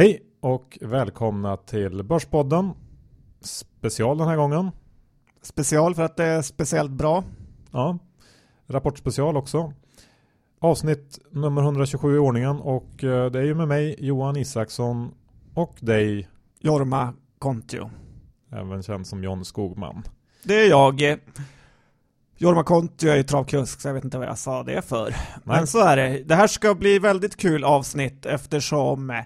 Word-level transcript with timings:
Hej 0.00 0.22
och 0.40 0.78
välkomna 0.80 1.56
till 1.56 2.02
Börspodden. 2.02 2.70
Special 3.40 4.18
den 4.18 4.28
här 4.28 4.36
gången. 4.36 4.70
Special 5.42 5.94
för 5.94 6.02
att 6.02 6.16
det 6.16 6.24
är 6.24 6.42
speciellt 6.42 6.90
bra. 6.90 7.24
Ja, 7.70 7.98
rapportspecial 8.66 9.36
också. 9.36 9.72
Avsnitt 10.60 11.18
nummer 11.30 11.62
127 11.62 12.14
i 12.16 12.18
ordningen 12.18 12.60
och 12.60 13.04
eh, 13.04 13.30
det 13.30 13.38
är 13.38 13.42
ju 13.42 13.54
med 13.54 13.68
mig 13.68 13.96
Johan 13.98 14.36
Isaksson 14.36 15.14
och 15.54 15.76
dig 15.80 16.28
Jorma 16.60 17.14
Kontio. 17.38 17.90
Även 18.52 18.82
känd 18.82 19.06
som 19.06 19.24
John 19.24 19.44
Skogman. 19.44 20.02
Det 20.44 20.54
är 20.54 20.68
jag. 20.68 21.18
Jorma 22.38 22.64
Kontio 22.64 23.10
är 23.10 23.16
ju 23.16 23.22
travkusk 23.22 23.80
så 23.80 23.88
jag 23.88 23.94
vet 23.94 24.04
inte 24.04 24.18
vad 24.18 24.28
jag 24.28 24.38
sa 24.38 24.62
det 24.62 24.82
för. 24.82 25.10
Nej. 25.10 25.18
Men 25.44 25.66
så 25.66 25.78
är 25.78 25.96
det. 25.96 26.22
Det 26.24 26.34
här 26.34 26.46
ska 26.46 26.74
bli 26.74 26.98
väldigt 26.98 27.36
kul 27.36 27.64
avsnitt 27.64 28.26
eftersom 28.26 29.22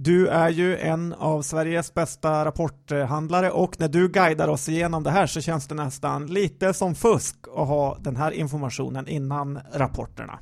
du 0.00 0.28
är 0.28 0.48
ju 0.48 0.76
en 0.76 1.12
av 1.12 1.42
Sveriges 1.42 1.94
bästa 1.94 2.44
rapporthandlare 2.44 3.50
och 3.50 3.80
när 3.80 3.88
du 3.88 4.08
guidar 4.08 4.48
oss 4.48 4.68
igenom 4.68 5.02
det 5.02 5.10
här 5.10 5.26
så 5.26 5.40
känns 5.40 5.68
det 5.68 5.74
nästan 5.74 6.26
lite 6.26 6.74
som 6.74 6.94
fusk 6.94 7.36
att 7.56 7.68
ha 7.68 7.98
den 8.00 8.16
här 8.16 8.30
informationen 8.30 9.08
innan 9.08 9.58
rapporterna. 9.72 10.38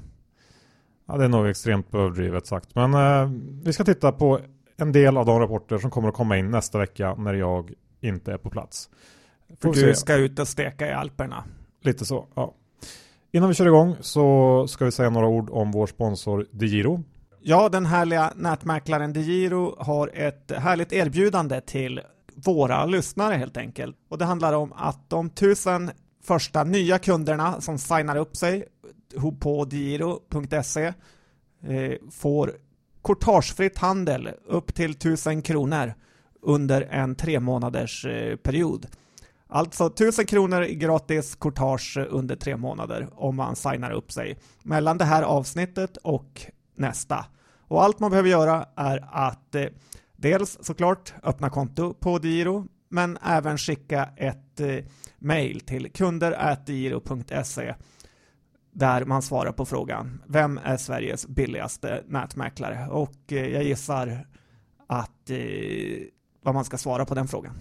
Ja, 1.08 1.16
det 1.16 1.24
är 1.24 1.28
nog 1.28 1.48
extremt 1.48 1.94
överdrivet 1.94 2.46
sagt, 2.46 2.74
men 2.74 2.94
eh, 2.94 3.30
vi 3.64 3.72
ska 3.72 3.84
titta 3.84 4.12
på 4.12 4.40
en 4.76 4.92
del 4.92 5.16
av 5.16 5.26
de 5.26 5.40
rapporter 5.40 5.78
som 5.78 5.90
kommer 5.90 6.08
att 6.08 6.14
komma 6.14 6.36
in 6.36 6.50
nästa 6.50 6.78
vecka 6.78 7.14
när 7.14 7.34
jag 7.34 7.72
inte 8.00 8.32
är 8.32 8.38
på 8.38 8.50
plats. 8.50 8.90
För 9.60 9.72
du 9.72 9.94
ska 9.94 10.14
ut 10.14 10.38
och 10.38 10.48
steka 10.48 10.88
i 10.88 10.92
Alperna. 10.92 11.44
Lite 11.82 12.04
så, 12.04 12.26
ja. 12.34 12.54
Innan 13.32 13.48
vi 13.48 13.54
kör 13.54 13.66
igång 13.66 13.96
så 14.00 14.66
ska 14.68 14.84
vi 14.84 14.92
säga 14.92 15.10
några 15.10 15.28
ord 15.28 15.50
om 15.50 15.72
vår 15.72 15.86
sponsor 15.86 16.46
DeGiro 16.50 17.02
Ja, 17.48 17.68
den 17.68 17.86
härliga 17.86 18.32
nätmäklaren 18.36 19.12
DeGiro 19.12 19.76
har 19.78 20.10
ett 20.14 20.52
härligt 20.56 20.92
erbjudande 20.92 21.60
till 21.60 22.00
våra 22.34 22.84
lyssnare 22.84 23.34
helt 23.34 23.56
enkelt. 23.56 23.96
Och 24.08 24.18
det 24.18 24.24
handlar 24.24 24.52
om 24.52 24.72
att 24.72 25.10
de 25.10 25.30
tusen 25.30 25.90
första 26.22 26.64
nya 26.64 26.98
kunderna 26.98 27.60
som 27.60 27.78
signar 27.78 28.16
upp 28.16 28.36
sig 28.36 28.64
på 29.40 29.64
DeGiro.se 29.64 30.92
eh, 31.62 31.92
får 32.10 32.52
kortagefritt 33.02 33.78
handel 33.78 34.30
upp 34.46 34.74
till 34.74 34.90
1000 34.90 35.42
kronor 35.42 35.94
under 36.42 36.82
en 36.82 37.14
tre 37.14 37.40
månaders 37.40 38.06
eh, 38.06 38.36
period. 38.36 38.86
Alltså 39.48 39.86
1000 39.86 40.26
kronor 40.26 40.62
i 40.62 40.74
gratis 40.74 41.34
courtage 41.34 41.98
under 42.10 42.36
tre 42.36 42.56
månader 42.56 43.08
om 43.12 43.36
man 43.36 43.56
signar 43.56 43.90
upp 43.90 44.12
sig 44.12 44.38
mellan 44.62 44.98
det 44.98 45.04
här 45.04 45.22
avsnittet 45.22 45.96
och 45.96 46.46
nästa. 46.76 47.26
Och 47.68 47.82
allt 47.82 48.00
man 48.00 48.10
behöver 48.10 48.28
göra 48.28 48.66
är 48.76 49.08
att 49.12 49.54
eh, 49.54 49.66
dels 50.16 50.58
såklart 50.60 51.14
öppna 51.22 51.50
konto 51.50 51.94
på 51.94 52.18
Diro, 52.18 52.66
men 52.88 53.18
även 53.22 53.58
skicka 53.58 54.08
ett 54.16 54.60
eh, 54.60 54.84
mail 55.18 55.60
till 55.60 55.92
kunder.diro.se 55.92 57.74
där 58.72 59.04
man 59.04 59.22
svarar 59.22 59.52
på 59.52 59.64
frågan 59.64 60.22
Vem 60.26 60.60
är 60.64 60.76
Sveriges 60.76 61.26
billigaste 61.26 62.02
nätmäklare? 62.06 62.88
Och 62.90 63.32
eh, 63.32 63.46
jag 63.46 63.64
gissar 63.64 64.26
att 64.86 65.30
eh, 65.30 65.38
vad 66.42 66.54
man 66.54 66.64
ska 66.64 66.78
svara 66.78 67.04
på 67.04 67.14
den 67.14 67.28
frågan. 67.28 67.54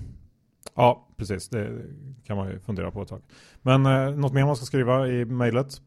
Ja, 0.76 1.08
precis. 1.18 1.50
Det 1.50 1.82
kan 2.24 2.38
man 2.38 2.50
ju 2.50 2.60
fundera 2.60 2.92
på 2.92 3.02
ett 3.02 3.10
tag. 3.10 3.22
Men 3.62 3.86
eh, 3.86 4.16
något 4.16 4.34
mer 4.34 4.46
man 4.46 4.56
ska 4.56 4.66
skriva 4.66 5.08
i 5.08 5.26
mejlet? 5.26 5.82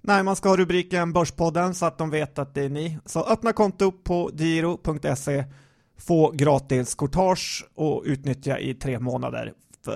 Nej, 0.00 0.22
man 0.22 0.36
ska 0.36 0.48
ha 0.48 0.56
rubriken 0.56 1.12
Börspodden 1.12 1.74
så 1.74 1.86
att 1.86 1.98
de 1.98 2.10
vet 2.10 2.38
att 2.38 2.54
det 2.54 2.62
är 2.62 2.68
ni. 2.68 2.98
Så 3.04 3.24
öppna 3.24 3.52
konto 3.52 3.92
på 3.92 4.30
giro.se, 4.34 5.44
få 5.98 6.30
gratis 6.30 6.94
courtage 6.94 7.66
och 7.74 8.02
utnyttja 8.06 8.58
i 8.58 8.74
tre 8.74 8.98
månader 8.98 9.52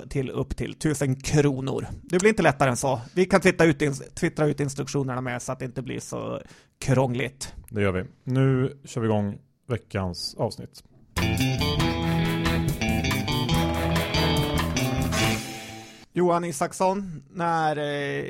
till 0.09 0.29
upp 0.29 0.57
till 0.57 0.71
1000 0.71 1.15
kronor. 1.15 1.87
Det 2.03 2.19
blir 2.19 2.29
inte 2.29 2.43
lättare 2.43 2.69
än 2.69 2.77
så. 2.77 3.01
Vi 3.13 3.25
kan 3.25 3.41
twittra 3.41 3.65
ut, 3.65 4.15
twittra 4.15 4.45
ut 4.45 4.59
instruktionerna 4.59 5.21
med 5.21 5.41
så 5.41 5.51
att 5.51 5.59
det 5.59 5.65
inte 5.65 5.81
blir 5.81 5.99
så 5.99 6.41
krångligt. 6.79 7.53
Det 7.69 7.81
gör 7.81 7.91
vi. 7.91 8.03
Nu 8.23 8.77
kör 8.83 9.01
vi 9.01 9.07
igång 9.07 9.37
veckans 9.67 10.35
avsnitt. 10.35 10.83
Johan 16.15 16.43
Isaksson, 16.43 17.23
när 17.31 17.77
eh, 17.77 18.25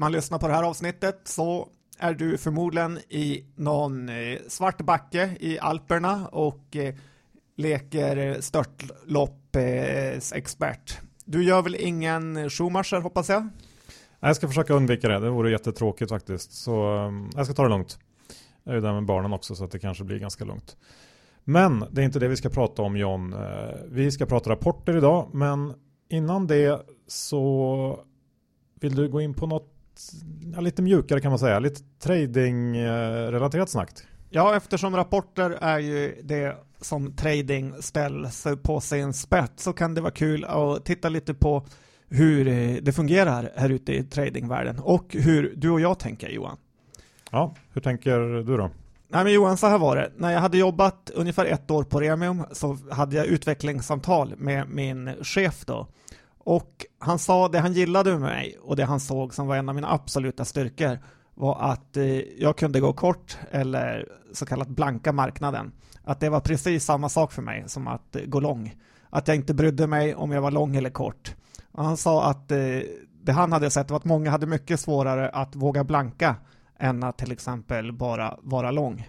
man 0.00 0.12
lyssnar 0.12 0.38
på 0.38 0.48
det 0.48 0.54
här 0.54 0.62
avsnittet 0.62 1.20
så 1.24 1.68
är 1.98 2.14
du 2.14 2.38
förmodligen 2.38 2.98
i 2.98 3.44
någon 3.56 4.08
eh, 4.08 4.38
svart 4.48 4.80
backe 4.80 5.36
i 5.40 5.58
Alperna 5.58 6.28
och 6.28 6.76
eh, 6.76 6.94
leker 7.56 8.40
störtloppsexpert. 8.40 10.98
Du 11.24 11.44
gör 11.44 11.62
väl 11.62 11.74
ingen 11.74 12.50
Schumacher 12.50 13.00
hoppas 13.00 13.28
jag? 13.28 13.48
Jag 14.20 14.36
ska 14.36 14.48
försöka 14.48 14.74
undvika 14.74 15.08
det, 15.08 15.18
det 15.18 15.30
vore 15.30 15.50
jättetråkigt 15.50 16.10
faktiskt. 16.10 16.52
Så 16.52 16.96
ehm, 16.96 17.30
jag 17.36 17.46
ska 17.46 17.54
ta 17.54 17.62
det 17.62 17.68
lugnt. 17.68 17.98
Jag 18.64 18.72
är 18.72 18.76
ju 18.76 18.82
där 18.82 18.92
med 18.92 19.04
barnen 19.04 19.32
också 19.32 19.54
så 19.54 19.64
att 19.64 19.70
det 19.70 19.78
kanske 19.78 20.04
blir 20.04 20.18
ganska 20.18 20.44
lugnt. 20.44 20.76
Men 21.44 21.84
det 21.90 22.00
är 22.00 22.04
inte 22.04 22.18
det 22.18 22.28
vi 22.28 22.36
ska 22.36 22.48
prata 22.48 22.82
om 22.82 22.96
John. 22.96 23.32
Eh, 23.32 23.74
vi 23.88 24.10
ska 24.10 24.26
prata 24.26 24.50
rapporter 24.50 24.96
idag, 24.96 25.30
men 25.32 25.74
innan 26.08 26.46
det 26.46 26.82
så 27.06 28.04
vill 28.80 28.94
du 28.94 29.08
gå 29.08 29.20
in 29.20 29.34
på 29.34 29.46
något 29.46 29.79
ja, 30.54 30.60
lite 30.60 30.82
mjukare 30.82 31.20
kan 31.20 31.30
man 31.30 31.38
säga, 31.38 31.58
lite 31.58 31.80
trading-relaterat 32.02 33.70
snack. 33.70 33.90
Ja, 34.30 34.56
eftersom 34.56 34.96
rapporter 34.96 35.50
är 35.50 35.78
ju 35.78 36.20
det 36.24 36.56
som 36.80 37.16
trading 37.16 37.74
ställs 37.80 38.46
på 38.62 38.80
sin 38.80 39.12
spets 39.12 39.62
så 39.62 39.72
kan 39.72 39.94
det 39.94 40.00
vara 40.00 40.12
kul 40.12 40.44
att 40.44 40.84
titta 40.84 41.08
lite 41.08 41.34
på 41.34 41.66
hur 42.08 42.44
det 42.80 42.92
fungerar 42.92 43.52
här 43.56 43.68
ute 43.68 43.92
i 43.92 44.04
tradingvärlden 44.04 44.78
och 44.78 45.06
hur 45.10 45.54
du 45.56 45.70
och 45.70 45.80
jag 45.80 45.98
tänker 45.98 46.28
Johan. 46.28 46.56
Ja, 47.30 47.54
hur 47.72 47.80
tänker 47.80 48.18
du 48.18 48.56
då? 48.56 48.70
Nej 49.08 49.24
men 49.24 49.32
Johan, 49.32 49.56
så 49.56 49.66
här 49.66 49.78
var 49.78 49.96
det. 49.96 50.12
När 50.16 50.30
jag 50.30 50.40
hade 50.40 50.58
jobbat 50.58 51.10
ungefär 51.14 51.44
ett 51.44 51.70
år 51.70 51.82
på 51.84 52.00
Remium 52.00 52.42
så 52.52 52.78
hade 52.90 53.16
jag 53.16 53.26
utvecklingssamtal 53.26 54.34
med 54.36 54.68
min 54.68 55.14
chef 55.22 55.64
då. 55.64 55.86
Och 56.50 56.86
han 56.98 57.18
sa 57.18 57.48
det 57.48 57.58
han 57.58 57.72
gillade 57.72 58.10
med 58.10 58.20
mig 58.20 58.58
och 58.62 58.76
det 58.76 58.84
han 58.84 59.00
såg 59.00 59.34
som 59.34 59.46
var 59.46 59.56
en 59.56 59.68
av 59.68 59.74
mina 59.74 59.92
absoluta 59.92 60.44
styrkor 60.44 60.98
var 61.34 61.60
att 61.60 61.96
eh, 61.96 62.04
jag 62.38 62.56
kunde 62.56 62.80
gå 62.80 62.92
kort 62.92 63.38
eller 63.50 64.08
så 64.32 64.46
kallat 64.46 64.68
blanka 64.68 65.12
marknaden. 65.12 65.72
Att 66.04 66.20
det 66.20 66.28
var 66.28 66.40
precis 66.40 66.84
samma 66.84 67.08
sak 67.08 67.32
för 67.32 67.42
mig 67.42 67.64
som 67.66 67.88
att 67.88 68.16
eh, 68.16 68.22
gå 68.22 68.40
lång. 68.40 68.74
Att 69.10 69.28
jag 69.28 69.36
inte 69.36 69.54
brydde 69.54 69.86
mig 69.86 70.14
om 70.14 70.32
jag 70.32 70.42
var 70.42 70.50
lång 70.50 70.76
eller 70.76 70.90
kort. 70.90 71.34
Och 71.72 71.84
han 71.84 71.96
sa 71.96 72.30
att 72.30 72.50
eh, 72.50 72.58
det 73.22 73.32
han 73.32 73.52
hade 73.52 73.70
sett 73.70 73.90
var 73.90 73.96
att 73.96 74.04
många 74.04 74.30
hade 74.30 74.46
mycket 74.46 74.80
svårare 74.80 75.28
att 75.28 75.56
våga 75.56 75.84
blanka 75.84 76.36
än 76.78 77.02
att 77.02 77.18
till 77.18 77.32
exempel 77.32 77.92
bara 77.92 78.38
vara 78.42 78.70
lång. 78.70 79.08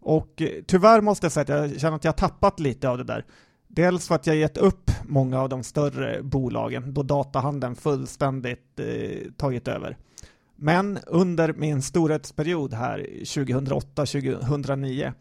Och 0.00 0.42
tyvärr 0.66 1.00
måste 1.00 1.24
jag 1.24 1.32
säga 1.32 1.42
att 1.42 1.70
jag 1.70 1.80
känner 1.80 1.96
att 1.96 2.04
jag 2.04 2.16
tappat 2.16 2.60
lite 2.60 2.88
av 2.88 2.98
det 2.98 3.04
där. 3.04 3.24
Dels 3.74 4.08
för 4.08 4.14
att 4.14 4.26
jag 4.26 4.36
gett 4.36 4.56
upp 4.56 4.90
många 5.04 5.40
av 5.40 5.48
de 5.48 5.62
större 5.62 6.22
bolagen 6.22 6.94
då 6.94 7.02
datahandeln 7.02 7.74
fullständigt 7.74 8.80
eh, 8.80 9.30
tagit 9.36 9.68
över. 9.68 9.96
Men 10.56 10.98
under 11.06 11.52
min 11.52 11.82
storhetsperiod 11.82 12.74
här 12.74 12.98
2008-2009 12.98 15.12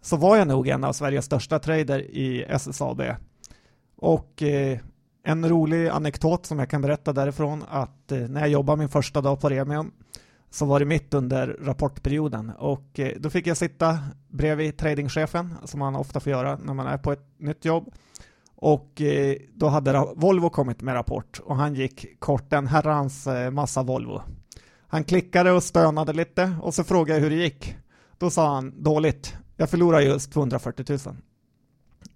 så 0.00 0.16
var 0.16 0.36
jag 0.36 0.48
nog 0.48 0.68
en 0.68 0.84
av 0.84 0.92
Sveriges 0.92 1.24
största 1.24 1.58
trader 1.58 2.00
i 2.00 2.44
SSAB. 2.48 3.02
Och 3.96 4.42
eh, 4.42 4.78
en 5.24 5.48
rolig 5.48 5.88
anekdot 5.88 6.46
som 6.46 6.58
jag 6.58 6.70
kan 6.70 6.82
berätta 6.82 7.12
därifrån 7.12 7.64
att 7.68 8.12
eh, 8.12 8.18
när 8.18 8.40
jag 8.40 8.50
jobbade 8.50 8.78
min 8.78 8.88
första 8.88 9.20
dag 9.20 9.40
på 9.40 9.48
Remium 9.48 9.92
så 10.52 10.66
var 10.66 10.78
det 10.80 10.86
mitt 10.86 11.14
under 11.14 11.56
rapportperioden 11.60 12.52
och 12.58 12.98
eh, 12.98 13.12
då 13.20 13.30
fick 13.30 13.46
jag 13.46 13.56
sitta 13.56 13.98
bredvid 14.28 14.76
tradingchefen 14.76 15.54
som 15.64 15.80
man 15.80 15.96
ofta 15.96 16.20
får 16.20 16.32
göra 16.32 16.56
när 16.56 16.74
man 16.74 16.86
är 16.86 16.98
på 16.98 17.12
ett 17.12 17.26
nytt 17.38 17.64
jobb 17.64 17.94
och 18.56 19.00
eh, 19.00 19.36
då 19.54 19.68
hade 19.68 20.06
Volvo 20.16 20.50
kommit 20.50 20.82
med 20.82 20.94
rapport 20.94 21.40
och 21.44 21.56
han 21.56 21.74
gick 21.74 22.20
kort 22.20 22.52
en 22.52 22.66
herrans 22.66 23.26
eh, 23.26 23.50
massa 23.50 23.82
Volvo. 23.82 24.22
Han 24.86 25.04
klickade 25.04 25.52
och 25.52 25.62
stönade 25.62 26.12
lite 26.12 26.56
och 26.62 26.74
så 26.74 26.84
frågade 26.84 27.18
jag 27.18 27.22
hur 27.22 27.30
det 27.30 27.42
gick. 27.42 27.76
Då 28.18 28.30
sa 28.30 28.54
han 28.54 28.82
dåligt. 28.82 29.36
Jag 29.56 29.70
förlorade 29.70 30.04
just 30.04 30.32
240 30.32 30.98
000. 31.06 31.16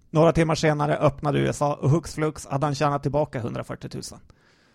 Några 0.09 0.31
timmar 0.31 0.55
senare 0.55 0.97
öppnade 0.97 1.39
USA 1.39 1.73
och 1.73 1.89
hux 1.89 2.13
flux 2.13 2.45
hade 2.45 2.65
han 2.65 2.75
tjänat 2.75 3.03
tillbaka 3.03 3.37
140 3.37 3.89
000. 3.93 4.03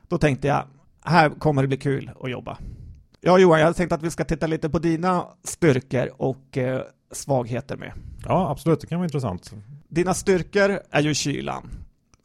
Då 0.09 0.19
tänkte 0.19 0.49
jag, 0.49 0.65
här 1.05 1.31
kommer 1.31 1.63
det 1.63 1.69
bli 1.69 1.77
kul 1.77 2.11
att 2.21 2.31
jobba. 2.31 2.59
Ja 3.25 3.39
Johan, 3.39 3.59
jag 3.59 3.67
hade 3.67 3.77
tänkt 3.77 3.93
att 3.93 4.03
vi 4.03 4.11
ska 4.11 4.25
titta 4.25 4.47
lite 4.47 4.71
på 4.71 4.79
dina 4.79 5.27
styrkor 5.45 6.11
och 6.17 6.59
eh, 6.59 6.83
svagheter 7.13 7.77
med. 7.77 7.93
Ja, 8.25 8.51
absolut, 8.51 8.81
det 8.81 8.87
kan 8.87 8.99
vara 8.99 9.07
intressant. 9.07 9.53
Dina 9.89 10.15
styrkor 10.15 10.81
är 10.91 11.03
ju 11.03 11.15
kylan. 11.15 11.71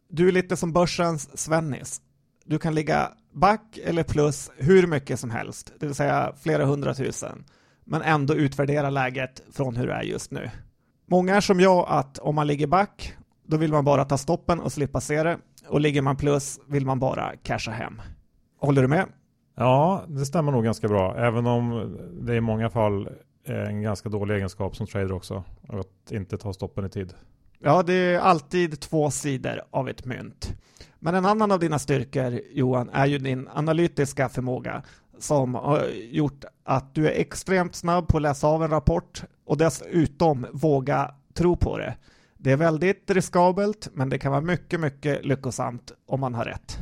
Du 0.09 0.27
är 0.27 0.31
lite 0.31 0.57
som 0.57 0.73
börsens 0.73 1.38
Svennis. 1.39 2.01
Du 2.45 2.59
kan 2.59 2.75
ligga 2.75 3.11
back 3.33 3.79
eller 3.83 4.03
plus 4.03 4.51
hur 4.57 4.88
mycket 4.88 5.19
som 5.19 5.29
helst, 5.29 5.73
det 5.79 5.85
vill 5.85 5.95
säga 5.95 6.33
flera 6.41 6.65
hundratusen, 6.65 7.44
men 7.85 8.01
ändå 8.01 8.35
utvärdera 8.35 8.89
läget 8.89 9.41
från 9.51 9.75
hur 9.75 9.88
det 9.88 9.94
är 9.94 10.03
just 10.03 10.31
nu. 10.31 10.49
Många 11.07 11.35
är 11.35 11.41
som 11.41 11.59
jag 11.59 11.85
att 11.89 12.17
om 12.17 12.35
man 12.35 12.47
ligger 12.47 12.67
back, 12.67 13.13
då 13.47 13.57
vill 13.57 13.71
man 13.71 13.85
bara 13.85 14.05
ta 14.05 14.17
stoppen 14.17 14.59
och 14.59 14.71
slippa 14.71 15.01
se 15.01 15.23
det. 15.23 15.38
Och 15.67 15.81
ligger 15.81 16.01
man 16.01 16.15
plus 16.15 16.59
vill 16.67 16.85
man 16.85 16.99
bara 16.99 17.33
casha 17.44 17.71
hem. 17.71 18.01
Håller 18.59 18.81
du 18.81 18.88
med? 18.88 19.05
Ja, 19.59 20.04
det 20.07 20.25
stämmer 20.25 20.51
nog 20.51 20.63
ganska 20.63 20.88
bra. 20.88 21.18
Även 21.18 21.48
om 21.48 21.98
det 22.21 22.36
i 22.36 22.42
många 22.42 22.69
fall 22.69 23.09
är 23.45 23.65
en 23.65 23.81
ganska 23.81 24.09
dålig 24.09 24.36
egenskap 24.36 24.75
som 24.75 24.88
trader 24.88 25.12
också. 25.12 25.44
Att 25.69 26.12
inte 26.12 26.38
ta 26.38 26.54
stoppen 26.54 26.86
i 26.86 26.89
tid. 26.89 27.13
Ja, 27.59 27.83
det 27.83 27.94
är 27.94 28.19
alltid 28.19 28.80
två 28.80 29.12
sidor 29.12 29.62
av 29.71 29.89
ett 29.89 30.06
mynt. 30.06 30.54
Men 31.00 31.15
en 31.15 31.25
annan 31.25 31.51
av 31.51 31.59
dina 31.59 31.80
styrkor, 31.80 32.42
Johan, 32.51 32.89
är 32.89 33.06
ju 33.06 33.18
din 33.18 33.48
analytiska 33.54 34.30
förmåga 34.30 34.83
som 35.19 35.56
har 35.56 35.86
gjort 36.12 36.45
att 36.63 36.95
du 36.95 37.07
är 37.07 37.21
extremt 37.21 37.75
snabb 37.75 38.07
på 38.07 38.18
att 38.18 38.24
läsa 38.24 38.48
av 38.48 38.63
en 38.63 38.69
rapport 38.69 39.24
och 39.45 39.57
dessutom 39.57 40.45
våga 40.54 41.12
tro 41.33 41.56
på 41.56 41.77
det. 41.77 41.95
Det 42.38 42.51
är 42.51 42.57
väldigt 42.57 43.12
riskabelt, 43.12 43.89
men 43.94 44.09
det 44.09 44.19
kan 44.19 44.31
vara 44.31 44.42
mycket, 44.42 44.80
mycket 44.80 45.25
lyckosamt 45.25 45.92
om 46.07 46.19
man 46.19 46.33
har 46.33 46.45
rätt. 46.45 46.80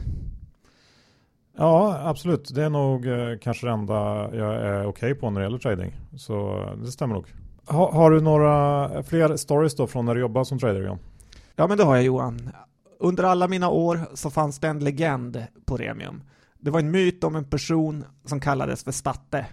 Ja, 1.58 2.00
absolut. 2.04 2.56
Det 2.56 2.64
är 2.64 2.70
nog 2.70 3.08
eh, 3.08 3.38
kanske 3.42 3.68
det 3.68 3.74
enda 3.74 3.94
jag 4.36 4.56
är 4.56 4.80
okej 4.80 4.88
okay 4.88 5.14
på 5.14 5.30
när 5.30 5.40
det 5.40 5.46
gäller 5.46 5.58
trading. 5.58 5.96
Så 6.18 6.64
eh, 6.64 6.78
det 6.78 6.92
stämmer 6.92 7.16
nog. 7.16 7.26
Ha, 7.68 7.92
har 7.92 8.12
du 8.12 8.22
några 8.22 9.04
fler 9.04 9.38
stories 9.38 9.76
då 9.76 9.88
från 9.88 10.06
när 10.06 10.16
du 10.16 10.22
jobbade 10.22 10.46
som 10.46 10.60
trader? 10.60 10.82
John? 10.82 11.00
Ja, 11.56 11.68
men 11.68 11.78
det 11.78 11.84
har 11.84 11.96
jag 11.96 12.06
Johan. 12.06 12.50
Under 13.00 13.24
alla 13.24 13.48
mina 13.48 13.70
år 13.70 14.00
så 14.14 14.30
fanns 14.30 14.60
det 14.60 14.68
en 14.68 14.80
legend 14.80 15.46
på 15.66 15.78
Remium. 15.78 16.24
Det 16.60 16.72
var 16.72 16.80
en 16.80 16.92
myt 16.92 17.24
om 17.24 17.36
en 17.36 17.46
person 17.46 18.06
som 18.26 18.40
kallades 18.40 18.84
för 18.84 18.92
Statte. 18.92 19.46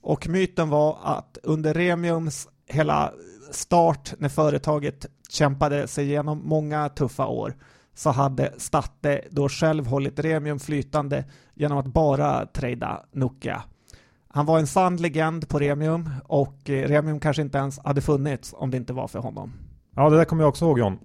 Och 0.00 0.28
myten 0.28 0.68
var 0.68 0.98
att 1.02 1.38
under 1.42 1.74
Remiums 1.74 2.48
hela 2.66 3.12
start 3.50 4.14
när 4.18 4.28
företaget 4.28 5.06
kämpade 5.28 5.88
sig 5.88 6.04
igenom 6.04 6.42
många 6.44 6.88
tuffa 6.88 7.26
år 7.26 7.54
så 7.94 8.10
hade 8.10 8.52
Statte 8.56 9.20
då 9.30 9.48
själv 9.48 9.86
hållit 9.86 10.18
Remium 10.18 10.58
flytande 10.58 11.24
genom 11.54 11.78
att 11.78 11.86
bara 11.86 12.46
trada 12.46 13.04
Nokia. 13.12 13.62
Han 14.28 14.46
var 14.46 14.58
en 14.58 14.66
sann 14.66 14.96
legend 14.96 15.48
på 15.48 15.58
Remium 15.58 16.10
och 16.24 16.70
eh, 16.70 16.88
Remium 16.88 17.20
kanske 17.20 17.42
inte 17.42 17.58
ens 17.58 17.78
hade 17.78 18.00
funnits 18.00 18.54
om 18.56 18.70
det 18.70 18.76
inte 18.76 18.92
var 18.92 19.08
för 19.08 19.18
honom. 19.18 19.52
Ja, 19.94 20.10
det 20.10 20.16
där 20.16 20.24
kommer 20.24 20.42
jag 20.42 20.48
också 20.48 20.64
ihåg 20.64 20.78
John. 20.78 20.98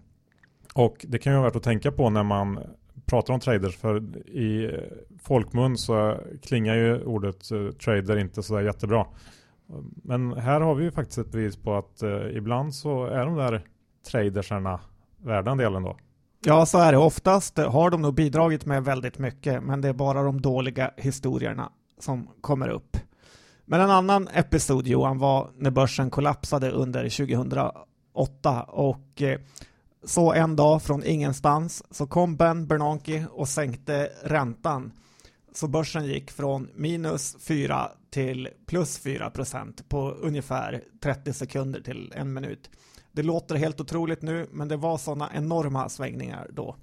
Och 0.73 1.05
det 1.09 1.17
kan 1.17 1.33
ju 1.33 1.37
vara 1.37 1.49
värt 1.49 1.55
att 1.55 1.63
tänka 1.63 1.91
på 1.91 2.09
när 2.09 2.23
man 2.23 2.59
pratar 3.05 3.33
om 3.33 3.39
traders 3.39 3.77
för 3.77 4.17
i 4.27 4.65
eh, 4.65 4.71
folkmun 5.21 5.77
så 5.77 6.17
klingar 6.41 6.75
ju 6.75 7.03
ordet 7.03 7.51
eh, 7.51 7.67
trader 7.67 8.17
inte 8.17 8.43
sådär 8.43 8.61
jättebra. 8.61 9.05
Men 10.03 10.33
här 10.33 10.61
har 10.61 10.75
vi 10.75 10.83
ju 10.83 10.91
faktiskt 10.91 11.17
ett 11.17 11.31
bevis 11.31 11.57
på 11.57 11.75
att 11.75 12.03
ibland 12.33 12.75
så 12.75 13.05
är 13.05 13.25
de 13.25 13.35
där 13.35 13.61
tradersarna 14.11 14.79
värda 15.17 15.51
en 15.51 15.57
del 15.57 15.75
ändå. 15.75 15.97
Ja, 16.47 16.65
så 16.65 16.77
är 16.77 16.91
det. 16.91 16.97
Oftast 16.97 17.57
har 17.57 17.89
de 17.89 18.01
nog 18.01 18.13
bidragit 18.13 18.65
med 18.65 18.83
väldigt 18.83 19.19
mycket, 19.19 19.63
men 19.63 19.81
det 19.81 19.87
är 19.87 19.93
bara 19.93 20.23
de 20.23 20.41
dåliga 20.41 20.91
historierna 20.97 21.71
som 21.99 22.29
kommer 22.41 22.69
upp. 22.69 22.97
Men 23.65 23.81
en 23.81 23.89
annan 23.89 24.27
episod 24.27 24.87
Johan 24.87 25.19
var 25.19 25.49
när 25.57 25.71
börsen 25.71 26.09
kollapsade 26.09 26.71
under 26.71 27.09
2008 27.09 28.63
och 28.63 29.21
eh, 29.21 29.39
så 30.03 30.33
en 30.33 30.55
dag 30.55 30.83
från 30.83 31.03
ingenstans 31.03 31.83
så 31.91 32.07
kom 32.07 32.35
Ben 32.37 32.67
Bernanke 32.67 33.25
och 33.31 33.47
sänkte 33.47 34.09
räntan. 34.23 34.91
Så 35.53 35.67
börsen 35.67 36.05
gick 36.05 36.31
från 36.31 36.69
minus 36.75 37.35
4 37.39 37.91
till 38.09 38.49
plus 38.65 38.99
4 38.99 39.29
procent 39.29 39.89
på 39.89 40.11
ungefär 40.11 40.83
30 41.01 41.33
sekunder 41.33 41.81
till 41.81 42.13
en 42.15 42.33
minut. 42.33 42.69
Det 43.17 43.23
låter 43.23 43.55
helt 43.55 43.81
otroligt 43.81 44.21
nu, 44.21 44.47
men 44.51 44.67
det 44.67 44.77
var 44.77 44.97
sådana 44.97 45.29
enorma 45.33 45.89
svängningar 45.89 46.47
då. 46.53 46.75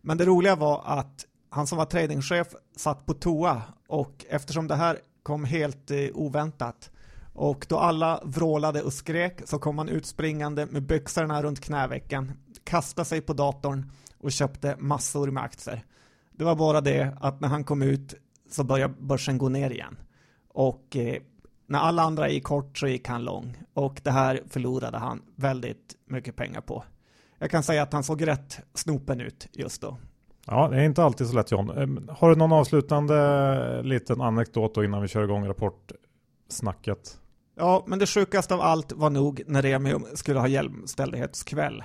Men 0.00 0.18
det 0.18 0.24
roliga 0.24 0.56
var 0.56 0.82
att 0.84 1.26
han 1.50 1.66
som 1.66 1.78
var 1.78 1.84
tradingchef 1.84 2.46
satt 2.76 3.06
på 3.06 3.14
toa 3.14 3.62
och 3.88 4.24
eftersom 4.28 4.68
det 4.68 4.74
här 4.74 4.98
kom 5.22 5.44
helt 5.44 5.90
eh, 5.90 6.06
oväntat 6.14 6.90
och 7.34 7.66
då 7.68 7.78
alla 7.78 8.20
vrålade 8.24 8.82
och 8.82 8.92
skrek 8.92 9.40
så 9.44 9.58
kom 9.58 9.78
han 9.78 9.88
utspringande 9.88 10.66
med 10.66 10.82
byxorna 10.82 11.42
runt 11.42 11.60
knävecken, 11.60 12.32
kastade 12.64 13.04
sig 13.04 13.20
på 13.20 13.32
datorn 13.32 13.90
och 14.18 14.32
köpte 14.32 14.76
massor 14.78 15.30
med 15.30 15.42
aktier. 15.42 15.84
Det 16.32 16.44
var 16.44 16.56
bara 16.56 16.80
det 16.80 17.16
att 17.20 17.40
när 17.40 17.48
han 17.48 17.64
kom 17.64 17.82
ut 17.82 18.14
så 18.50 18.64
började 18.64 18.94
börsen 18.98 19.38
gå 19.38 19.48
ner 19.48 19.70
igen. 19.70 19.96
Och 20.48 20.96
eh, 20.96 21.22
när 21.66 21.78
alla 21.78 22.02
andra 22.02 22.28
gick 22.28 22.44
kort 22.44 22.78
så 22.78 22.86
gick 22.86 23.08
han 23.08 23.24
lång. 23.24 23.56
Och 23.74 24.00
det 24.04 24.10
här 24.10 24.42
förlorade 24.48 24.98
han 24.98 25.22
väldigt 25.36 25.96
mycket 26.06 26.36
pengar 26.36 26.60
på. 26.60 26.84
Jag 27.38 27.50
kan 27.50 27.62
säga 27.62 27.82
att 27.82 27.92
han 27.92 28.04
såg 28.04 28.26
rätt 28.26 28.60
snopen 28.74 29.20
ut 29.20 29.48
just 29.52 29.82
då. 29.82 29.98
Ja, 30.46 30.68
det 30.68 30.76
är 30.76 30.84
inte 30.84 31.02
alltid 31.04 31.26
så 31.26 31.34
lätt 31.34 31.50
John. 31.50 31.70
Ehm, 31.70 32.08
har 32.12 32.30
du 32.30 32.36
någon 32.36 32.52
avslutande 32.52 33.82
liten 33.82 34.20
anekdot 34.20 34.74
då 34.74 34.84
innan 34.84 35.02
vi 35.02 35.08
kör 35.08 35.24
igång 35.24 35.48
rapportsnacket? 35.48 37.18
Ja, 37.56 37.84
men 37.86 37.98
det 37.98 38.06
sjukaste 38.06 38.54
av 38.54 38.60
allt 38.60 38.92
var 38.92 39.10
nog 39.10 39.42
när 39.46 39.62
Remium 39.62 40.06
skulle 40.14 40.38
ha 40.38 40.48
jämställdhetskväll. 40.48 41.84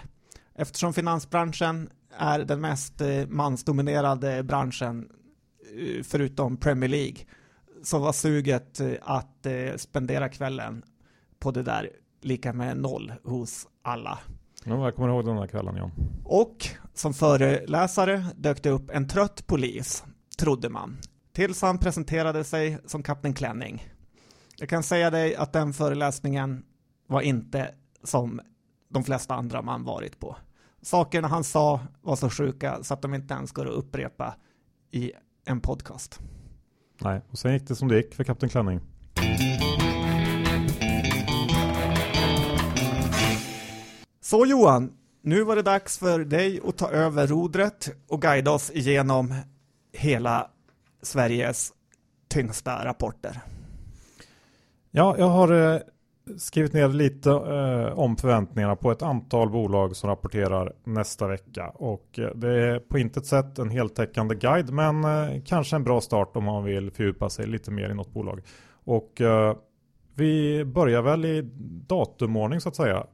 Eftersom 0.55 0.93
finansbranschen 0.93 1.89
är 2.17 2.39
den 2.39 2.61
mest 2.61 3.01
eh, 3.01 3.27
mansdominerade 3.27 4.43
branschen 4.43 5.09
eh, 5.77 6.03
förutom 6.03 6.57
Premier 6.57 6.89
League 6.89 7.17
så 7.83 7.99
var 7.99 8.11
suget 8.11 8.79
eh, 8.79 8.93
att 9.01 9.47
spendera 9.77 10.29
kvällen 10.29 10.83
på 11.39 11.51
det 11.51 11.63
där 11.63 11.89
lika 12.21 12.53
med 12.53 12.77
noll 12.77 13.13
hos 13.23 13.67
alla. 13.81 14.19
Ja, 14.65 14.85
jag 14.85 14.95
kommer 14.95 15.09
ihåg 15.09 15.25
den 15.25 15.35
där 15.35 15.47
kvällen 15.47 15.75
ja. 15.75 15.91
Och 16.23 16.67
som 16.93 17.13
föreläsare 17.13 18.25
dök 18.35 18.63
det 18.63 18.69
upp 18.69 18.89
en 18.89 19.07
trött 19.07 19.47
polis, 19.47 20.03
trodde 20.37 20.69
man, 20.69 20.97
tills 21.31 21.61
han 21.61 21.77
presenterade 21.77 22.43
sig 22.43 22.77
som 22.85 23.03
Kapten 23.03 23.33
Klänning. 23.33 23.87
Jag 24.57 24.69
kan 24.69 24.83
säga 24.83 25.09
dig 25.09 25.35
att 25.35 25.53
den 25.53 25.73
föreläsningen 25.73 26.63
var 27.07 27.21
inte 27.21 27.75
som 28.03 28.41
de 28.89 29.03
flesta 29.03 29.35
andra 29.35 29.61
man 29.61 29.83
varit 29.83 30.19
på. 30.19 30.35
Sakerna 30.81 31.27
han 31.27 31.43
sa 31.43 31.79
var 32.01 32.15
så 32.15 32.29
sjuka 32.29 32.83
så 32.83 32.93
att 32.93 33.01
de 33.01 33.13
inte 33.13 33.33
ens 33.33 33.51
går 33.51 33.65
att 33.65 33.73
upprepa 33.73 34.35
i 34.91 35.11
en 35.45 35.61
podcast. 35.61 36.19
Nej, 37.01 37.21
och 37.31 37.39
sen 37.39 37.53
gick 37.53 37.67
det 37.67 37.75
som 37.75 37.87
det 37.87 37.95
gick 37.95 38.15
för 38.15 38.23
Kapten 38.23 38.49
Klänning. 38.49 38.79
Så 44.21 44.45
Johan, 44.45 44.91
nu 45.21 45.43
var 45.43 45.55
det 45.55 45.61
dags 45.61 45.97
för 45.97 46.19
dig 46.19 46.59
att 46.67 46.77
ta 46.77 46.89
över 46.89 47.27
rodret 47.27 47.89
och 48.07 48.21
guida 48.21 48.51
oss 48.51 48.71
igenom 48.71 49.35
hela 49.93 50.49
Sveriges 51.01 51.73
tyngsta 52.27 52.85
rapporter. 52.85 53.41
Ja, 54.91 55.15
jag 55.17 55.27
har 55.27 55.73
eh, 55.73 55.79
skrivit 56.37 56.73
ner 56.73 56.87
lite 56.87 57.29
eh, 57.31 57.99
om 57.99 58.17
förväntningarna 58.17 58.75
på 58.75 58.91
ett 58.91 59.01
antal 59.01 59.49
bolag 59.49 59.95
som 59.95 60.09
rapporterar 60.09 60.73
nästa 60.83 61.27
vecka. 61.27 61.69
Och 61.69 62.19
eh, 62.19 62.29
det 62.35 62.49
är 62.49 62.79
på 62.79 62.99
intet 62.99 63.25
sätt 63.25 63.59
en 63.59 63.69
heltäckande 63.69 64.35
guide, 64.35 64.69
men 64.73 65.03
eh, 65.03 65.41
kanske 65.45 65.75
en 65.75 65.83
bra 65.83 66.01
start 66.01 66.35
om 66.35 66.43
man 66.43 66.63
vill 66.63 66.91
fördjupa 66.91 67.29
sig 67.29 67.47
lite 67.47 67.71
mer 67.71 67.89
i 67.89 67.93
något 67.93 68.13
bolag. 68.13 68.41
Och 68.83 69.21
eh, 69.21 69.55
vi 70.15 70.65
börjar 70.65 71.01
väl 71.01 71.25
i 71.25 71.41
datumordning 71.87 72.61
så 72.61 72.69
att 72.69 72.75
säga. 72.75 73.07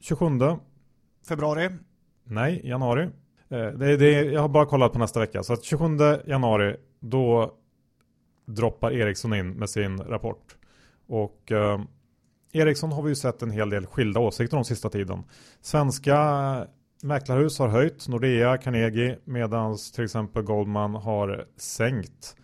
27 0.00 0.26
februari? 1.28 1.70
Nej, 2.24 2.60
januari. 2.64 3.02
Eh, 3.48 3.66
det, 3.66 3.96
det, 3.96 4.10
jag 4.10 4.40
har 4.40 4.48
bara 4.48 4.66
kollat 4.66 4.92
på 4.92 4.98
nästa 4.98 5.20
vecka. 5.20 5.42
Så 5.42 5.52
att 5.52 5.64
27 5.64 5.84
januari, 6.26 6.76
då 7.00 7.54
droppar 8.46 8.92
Ericsson 8.92 9.34
in 9.34 9.50
med 9.50 9.70
sin 9.70 9.98
rapport. 9.98 10.56
Och 11.06 11.52
Ericsson 12.52 12.92
har 12.92 13.02
vi 13.02 13.08
ju 13.08 13.14
sett 13.14 13.42
en 13.42 13.50
hel 13.50 13.70
del 13.70 13.86
skilda 13.86 14.20
åsikter 14.20 14.56
om 14.56 14.64
sista 14.64 14.88
tiden. 14.88 15.24
Svenska 15.60 16.66
mäklarhus 17.02 17.58
har 17.58 17.68
höjt, 17.68 18.08
Nordea, 18.08 18.56
Carnegie, 18.56 19.18
medan 19.24 19.76
till 19.94 20.04
exempel 20.04 20.42
Goldman 20.42 20.94
har 20.94 21.46
sänkt 21.56 22.36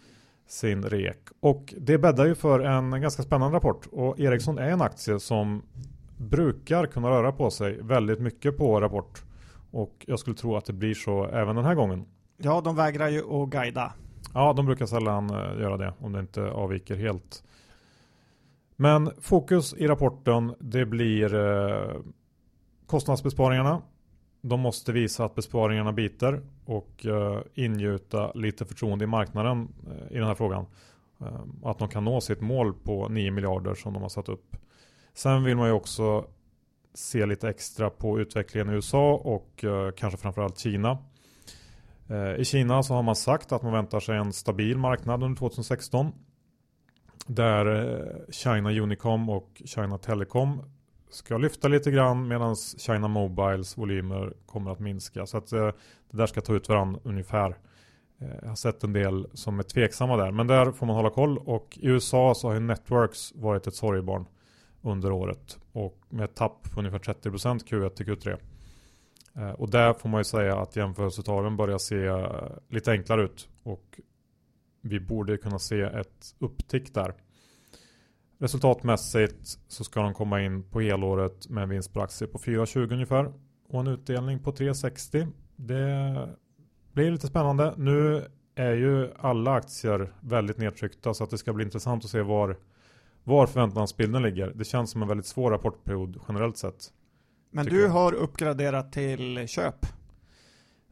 sin 0.48 0.84
rek. 0.84 1.18
Och 1.40 1.74
det 1.76 1.98
bäddar 1.98 2.26
ju 2.26 2.34
för 2.34 2.60
en 2.60 3.00
ganska 3.00 3.22
spännande 3.22 3.56
rapport. 3.56 3.86
Och 3.92 4.20
Ericsson 4.20 4.58
är 4.58 4.70
en 4.70 4.82
aktie 4.82 5.20
som 5.20 5.62
brukar 6.16 6.86
kunna 6.86 7.10
röra 7.10 7.32
på 7.32 7.50
sig 7.50 7.82
väldigt 7.82 8.20
mycket 8.20 8.56
på 8.56 8.80
rapport. 8.80 9.22
Och 9.70 10.04
jag 10.06 10.18
skulle 10.18 10.36
tro 10.36 10.56
att 10.56 10.64
det 10.64 10.72
blir 10.72 10.94
så 10.94 11.26
även 11.26 11.56
den 11.56 11.64
här 11.64 11.74
gången. 11.74 12.04
Ja, 12.36 12.60
de 12.60 12.76
vägrar 12.76 13.08
ju 13.08 13.18
att 13.18 13.48
guida. 13.48 13.92
Ja, 14.34 14.52
de 14.52 14.66
brukar 14.66 14.86
sällan 14.86 15.30
eh, 15.30 15.60
göra 15.60 15.76
det 15.76 15.92
om 15.98 16.12
det 16.12 16.20
inte 16.20 16.50
avviker 16.50 16.96
helt. 16.96 17.42
Men 18.80 19.10
fokus 19.20 19.74
i 19.74 19.86
rapporten 19.86 20.54
det 20.60 20.86
blir 20.86 21.34
eh, 21.34 21.96
kostnadsbesparingarna. 22.86 23.82
De 24.40 24.60
måste 24.60 24.92
visa 24.92 25.24
att 25.24 25.34
besparingarna 25.34 25.92
biter 25.92 26.42
och 26.64 27.06
eh, 27.06 27.40
ingjuta 27.54 28.32
lite 28.32 28.64
förtroende 28.64 29.04
i 29.04 29.06
marknaden 29.08 29.68
eh, 29.86 30.16
i 30.16 30.18
den 30.18 30.26
här 30.26 30.34
frågan. 30.34 30.66
Eh, 31.20 31.40
att 31.62 31.78
de 31.78 31.88
kan 31.88 32.04
nå 32.04 32.20
sitt 32.20 32.40
mål 32.40 32.74
på 32.74 33.08
9 33.08 33.30
miljarder 33.30 33.74
som 33.74 33.92
de 33.92 34.02
har 34.02 34.08
satt 34.08 34.28
upp. 34.28 34.56
Sen 35.14 35.44
vill 35.44 35.56
man 35.56 35.68
ju 35.68 35.72
också 35.72 36.24
se 36.94 37.26
lite 37.26 37.48
extra 37.48 37.90
på 37.90 38.20
utvecklingen 38.20 38.70
i 38.70 38.72
USA 38.72 39.14
och 39.14 39.64
eh, 39.64 39.90
kanske 39.90 40.18
framförallt 40.18 40.58
Kina. 40.58 40.98
I 42.38 42.44
Kina 42.44 42.82
så 42.82 42.94
har 42.94 43.02
man 43.02 43.16
sagt 43.16 43.52
att 43.52 43.62
man 43.62 43.72
väntar 43.72 44.00
sig 44.00 44.16
en 44.16 44.32
stabil 44.32 44.78
marknad 44.78 45.22
under 45.22 45.38
2016. 45.38 46.12
Där 47.30 47.66
eh, 47.66 48.32
China 48.32 48.70
Unicom 48.70 49.28
och 49.28 49.62
China 49.64 49.98
Telecom 49.98 50.62
ska 51.10 51.38
lyfta 51.38 51.68
lite 51.68 51.90
grann 51.90 52.28
medan 52.28 52.56
China 52.78 53.08
Mobiles 53.08 53.78
volymer 53.78 54.32
kommer 54.46 54.70
att 54.70 54.78
minska. 54.78 55.26
Så 55.26 55.38
att 55.38 55.52
eh, 55.52 55.70
det 56.10 56.16
där 56.16 56.26
ska 56.26 56.40
ta 56.40 56.54
ut 56.54 56.68
varandra 56.68 57.00
ungefär. 57.04 57.56
Eh, 58.18 58.28
jag 58.42 58.48
har 58.48 58.54
sett 58.54 58.84
en 58.84 58.92
del 58.92 59.26
som 59.32 59.58
är 59.58 59.62
tveksamma 59.62 60.16
där. 60.16 60.30
Men 60.30 60.46
där 60.46 60.72
får 60.72 60.86
man 60.86 60.96
hålla 60.96 61.10
koll. 61.10 61.38
Och 61.38 61.78
i 61.80 61.86
USA 61.86 62.34
så 62.34 62.48
har 62.48 62.54
ju 62.54 62.60
Networks 62.60 63.32
varit 63.34 63.66
ett 63.66 63.74
sorgebarn 63.74 64.26
under 64.82 65.12
året. 65.12 65.58
Och 65.72 65.98
med 66.08 66.24
ett 66.24 66.34
tapp 66.34 66.70
på 66.72 66.80
ungefär 66.80 66.98
30% 66.98 67.64
Q1 67.64 67.88
till 67.88 68.06
Q3. 68.06 68.38
Och 69.54 69.70
där 69.70 69.92
får 69.92 70.08
man 70.08 70.20
ju 70.20 70.24
säga 70.24 70.56
att 70.56 70.76
jämförelsetalen 70.76 71.56
börjar 71.56 71.78
se 71.78 72.26
lite 72.68 72.90
enklare 72.90 73.22
ut. 73.22 73.48
Och 73.62 74.00
vi 74.80 75.00
borde 75.00 75.36
kunna 75.36 75.58
se 75.58 75.80
ett 75.80 76.34
upptick 76.38 76.94
där. 76.94 77.14
Resultatmässigt 78.38 79.58
så 79.68 79.84
ska 79.84 80.02
de 80.02 80.14
komma 80.14 80.42
in 80.42 80.62
på 80.62 80.80
helåret 80.80 81.48
med 81.48 81.62
en 81.62 81.68
vinst 81.68 81.92
per 81.92 82.00
aktie 82.00 82.26
på 82.26 82.38
4,20 82.38 82.92
ungefär. 82.92 83.32
Och 83.68 83.80
en 83.80 83.86
utdelning 83.86 84.38
på 84.38 84.52
3,60. 84.52 85.32
Det 85.56 86.28
blir 86.92 87.10
lite 87.10 87.26
spännande. 87.26 87.74
Nu 87.76 88.24
är 88.54 88.72
ju 88.72 89.10
alla 89.18 89.52
aktier 89.52 90.12
väldigt 90.20 90.58
nedtryckta 90.58 91.14
så 91.14 91.24
att 91.24 91.30
det 91.30 91.38
ska 91.38 91.52
bli 91.52 91.64
intressant 91.64 92.04
att 92.04 92.10
se 92.10 92.22
var 92.22 92.56
var 93.24 93.46
förväntansbilden 93.46 94.22
ligger. 94.22 94.52
Det 94.54 94.64
känns 94.64 94.90
som 94.90 95.02
en 95.02 95.08
väldigt 95.08 95.26
svår 95.26 95.50
rapportperiod 95.50 96.20
generellt 96.28 96.56
sett. 96.56 96.92
Men 97.50 97.66
du 97.66 97.80
jag. 97.80 97.88
har 97.88 98.12
uppgraderat 98.12 98.92
till 98.92 99.48
köp. 99.48 99.86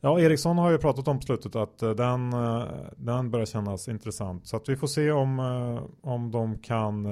Ja, 0.07 0.21
Ericsson 0.21 0.59
har 0.59 0.71
ju 0.71 0.79
pratat 0.79 1.09
om 1.09 1.19
på 1.19 1.23
slutet 1.23 1.57
att 1.57 1.83
eh, 1.83 1.91
den, 1.91 2.33
eh, 2.33 2.65
den 2.97 3.31
börjar 3.31 3.47
kännas 3.47 3.89
intressant. 3.89 4.47
Så 4.47 4.57
att 4.57 4.69
vi 4.69 4.77
får 4.77 4.87
se 4.87 5.11
om, 5.11 5.39
eh, 5.39 6.11
om 6.11 6.31
de 6.31 6.59
kan 6.59 7.07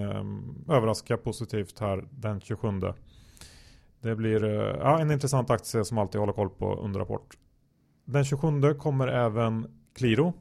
överraska 0.69 1.17
positivt 1.17 1.79
här 1.79 2.05
den 2.11 2.41
27. 2.41 2.69
Det 4.01 4.17
blir 4.17 4.45
ja, 4.81 5.01
en 5.01 5.11
intressant 5.11 5.51
aktie 5.51 5.85
som 5.85 5.99
alltid 5.99 6.21
håller 6.21 6.33
koll 6.33 6.51
på 6.51 6.75
under 6.75 7.01
rapport. 7.01 7.37
Den 8.05 8.25
27 8.25 8.75
kommer 8.75 9.09
även 9.09 9.67
Qliro. 9.97 10.33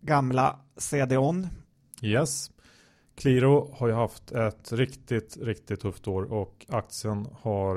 Gamla 0.00 0.58
CDON. 0.76 1.46
Yes. 2.02 2.50
Qliro 3.14 3.74
har 3.74 3.88
ju 3.88 3.94
haft 3.94 4.32
ett 4.32 4.72
riktigt, 4.72 5.36
riktigt 5.42 5.80
tufft 5.80 6.08
år 6.08 6.32
och 6.32 6.66
aktien 6.68 7.26
har, 7.32 7.76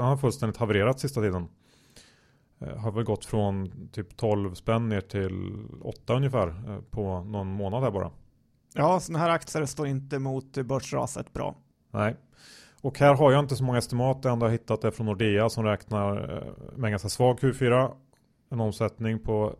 har 0.00 0.16
fullständigt 0.16 0.56
havererat 0.56 1.00
sista 1.00 1.20
tiden. 1.20 1.48
Eh, 2.60 2.76
har 2.76 2.92
väl 2.92 3.04
gått 3.04 3.24
från 3.24 3.72
typ 3.92 4.16
12 4.16 4.54
spänn 4.54 4.88
ner 4.88 5.00
till 5.00 5.66
8 5.80 6.14
ungefär 6.14 6.48
eh, 6.48 6.80
på 6.90 7.20
någon 7.20 7.46
månad 7.46 7.82
här 7.82 7.90
bara. 7.90 8.10
Ja, 8.74 9.00
sådana 9.00 9.24
här 9.24 9.30
aktier 9.30 9.64
står 9.64 9.86
inte 9.86 10.18
mot 10.18 10.56
börsraset 10.56 11.32
bra. 11.32 11.56
Nej. 11.90 12.16
Och 12.80 12.98
här 12.98 13.14
har 13.14 13.32
jag 13.32 13.44
inte 13.44 13.56
så 13.56 13.64
många 13.64 13.78
estimat. 13.78 14.22
Det 14.22 14.30
enda 14.30 14.46
jag 14.46 14.52
hittat 14.52 14.84
är 14.84 14.90
från 14.90 15.06
Nordea 15.06 15.48
som 15.48 15.64
räknar 15.64 16.36
eh, 16.36 16.76
med 16.76 16.88
en 16.88 16.92
ganska 16.92 17.08
svag 17.08 17.38
Q4. 17.38 17.90
En 18.50 18.60
omsättning 18.60 19.18
på 19.18 19.56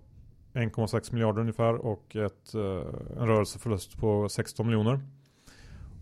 1,6 0.53 1.13
miljarder 1.13 1.41
ungefär 1.41 1.75
och 1.75 2.17
ett, 2.17 2.55
en 3.17 3.27
rörelseförlust 3.27 3.99
på 3.99 4.29
16 4.29 4.67
miljoner. 4.67 5.01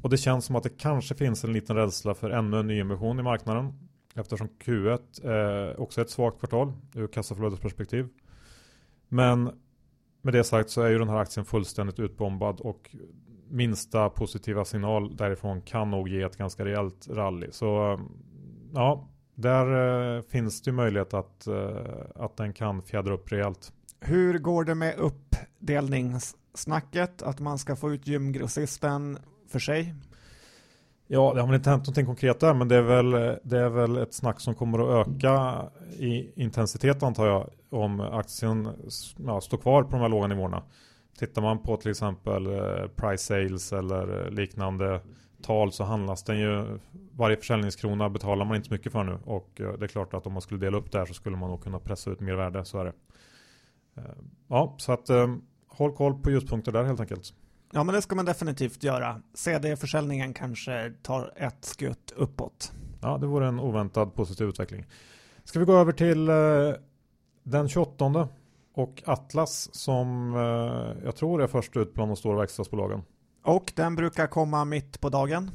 Och 0.03 0.11
det 0.11 0.17
känns 0.17 0.45
som 0.45 0.57
att 0.57 0.63
det 0.63 0.79
kanske 0.79 1.15
finns 1.15 1.45
en 1.45 1.53
liten 1.53 1.77
rädsla 1.77 2.15
för 2.15 2.31
ännu 2.31 2.61
en 2.61 2.67
nyemission 2.67 3.21
i 3.21 3.23
marknaden. 3.23 3.73
Eftersom 4.15 4.49
Q1 4.49 5.27
är 5.27 5.81
också 5.81 6.01
ett 6.01 6.11
svagt 6.11 6.39
kvartal 6.39 6.73
ur 6.95 7.07
kassaflödesperspektiv. 7.07 8.09
Men 9.09 9.51
med 10.23 10.35
det 10.35 10.45
sagt 10.45 10.71
så 10.71 10.83
är 10.83 10.91
ju 10.91 10.99
den 10.99 11.09
här 11.09 11.19
aktien 11.19 11.47
fullständigt 11.47 11.99
utbombad 11.99 12.61
och 12.61 12.95
minsta 13.49 14.11
positiva 14.11 14.65
signal 14.65 15.17
därifrån 15.17 15.61
kan 15.61 15.91
nog 15.91 16.09
ge 16.09 16.23
ett 16.23 16.37
ganska 16.37 16.65
rejält 16.65 17.09
rally. 17.11 17.49
Så 17.51 17.93
eh, 17.93 18.01
ja, 18.75 19.09
där 19.35 20.17
eh, 20.17 20.23
finns 20.23 20.63
det 20.63 20.71
ju 20.71 20.75
möjlighet 20.75 21.15
att, 21.15 21.47
eh, 21.47 21.87
att 22.15 22.37
den 22.37 22.53
kan 22.53 22.83
fjädra 22.83 23.15
upp 23.15 23.33
rejält. 23.33 23.73
Hur 24.01 24.39
går 24.39 24.65
det 24.65 24.75
med 24.75 24.95
uppdelningssnacket? 24.99 27.23
Att 27.23 27.41
man 27.41 27.59
ska 27.59 27.77
få 27.77 27.93
ut 27.93 28.07
gymgrossisten 28.07 29.19
för 29.49 29.59
sig? 29.59 29.95
Ja, 31.07 31.35
det 31.35 31.41
har 31.41 31.47
väl 31.47 31.57
inte 31.57 31.71
hänt 31.71 31.83
någonting 31.83 32.07
konkret 32.07 32.41
där, 32.41 32.55
men 32.55 32.69
det 32.69 32.77
är, 32.77 32.83
väl, 32.83 33.11
det 33.43 33.59
är 33.59 33.69
väl 33.69 33.97
ett 33.97 34.15
snack 34.15 34.41
som 34.41 34.55
kommer 34.55 35.01
att 35.01 35.09
öka 35.09 35.63
i 35.99 36.43
intensitet 36.43 37.03
antar 37.03 37.27
jag, 37.27 37.51
om 37.71 38.01
aktien 38.01 38.69
ja, 39.27 39.41
står 39.41 39.59
kvar 39.59 39.83
på 39.83 39.91
de 39.91 40.01
här 40.01 40.09
låga 40.09 40.27
nivåerna. 40.27 40.63
Tittar 41.19 41.43
man 41.43 41.59
på 41.59 41.77
till 41.77 41.91
exempel 41.91 42.47
eh, 42.47 42.87
price 42.97 43.25
sales 43.25 43.73
eller 43.73 44.31
liknande 44.31 45.01
tal 45.43 45.73
så 45.73 45.85
handlas 45.85 46.23
den 46.23 46.39
ju 46.39 46.79
varje 47.13 47.37
försäljningskrona 47.37 48.09
betalar 48.11 48.45
man 48.45 48.57
inte 48.57 48.69
så 48.69 48.75
mycket 48.75 48.93
för 48.93 49.05
nu 49.05 49.19
och 49.25 49.61
eh, 49.61 49.73
det 49.73 49.85
är 49.85 49.89
klart 49.89 50.15
att 50.15 50.27
om 50.27 50.33
man 50.33 50.43
skulle 50.43 50.61
dela 50.61 50.77
upp 50.77 50.93
det 50.93 50.99
här 50.99 51.07
så 51.07 51.15
skulle 51.15 51.37
man 51.37 51.51
nog 51.51 51.63
kunna 51.63 51.79
pressa 51.79 52.11
ut 52.11 52.21
mer 52.21 52.35
värde, 52.35 52.65
så 52.65 52.79
är 52.79 52.85
det. 52.85 52.93
Eh, 53.97 54.05
ja, 54.49 54.75
så 54.79 54.93
att 54.93 55.11
håll 55.69 55.93
koll 55.93 56.15
på 56.23 56.31
ljuspunkter 56.31 56.73
där 56.73 56.85
helt 56.85 57.01
enkelt. 57.01 57.35
Ja, 57.77 57.85
men 57.85 57.95
det 57.95 58.03
ska 58.03 58.15
man 58.15 58.25
definitivt 58.25 58.83
göra. 58.85 59.23
CD-försäljningen 59.35 60.35
kanske 60.35 60.93
tar 61.03 61.33
ett 61.37 61.65
skutt 61.65 62.13
uppåt. 62.17 62.73
Ja, 63.03 63.19
det 63.19 63.27
vore 63.27 63.49
en 63.49 63.61
oväntad 63.61 64.15
positiv 64.15 64.49
utveckling. 64.49 64.87
Ska 65.45 65.59
vi 65.59 65.65
gå 65.65 65.77
över 65.77 65.93
till 65.93 66.29
eh, 66.29 66.35
den 67.43 67.69
28 67.69 68.29
och 68.75 69.03
Atlas 69.07 69.75
som 69.75 70.35
eh, 70.35 71.05
jag 71.05 71.17
tror 71.17 71.43
är 71.43 71.47
först 71.47 71.77
ut 71.77 71.95
bland 71.95 72.11
de 72.11 72.17
stora 72.17 72.37
verkstadsbolagen. 72.37 73.03
Och 73.45 73.73
den 73.77 73.97
brukar 73.97 74.27
komma 74.27 74.65
mitt 74.65 75.01
på 75.01 75.09
dagen. 75.09 75.51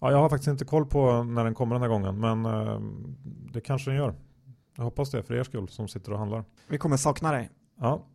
Ja, 0.00 0.10
jag 0.10 0.18
har 0.18 0.28
faktiskt 0.28 0.48
inte 0.48 0.64
koll 0.64 0.86
på 0.86 1.22
när 1.22 1.44
den 1.44 1.54
kommer 1.54 1.74
den 1.74 1.82
här 1.82 1.88
gången, 1.88 2.20
men 2.20 2.44
eh, 2.44 2.80
det 3.52 3.60
kanske 3.60 3.90
den 3.90 3.98
gör. 3.98 4.14
Jag 4.76 4.84
hoppas 4.84 5.10
det 5.10 5.22
för 5.22 5.34
er 5.34 5.44
skull 5.44 5.68
som 5.68 5.88
sitter 5.88 6.12
och 6.12 6.18
handlar. 6.18 6.44
Vi 6.68 6.78
kommer 6.78 6.96
sakna 6.96 7.32
dig. 7.32 7.50
Ja. 7.80 8.06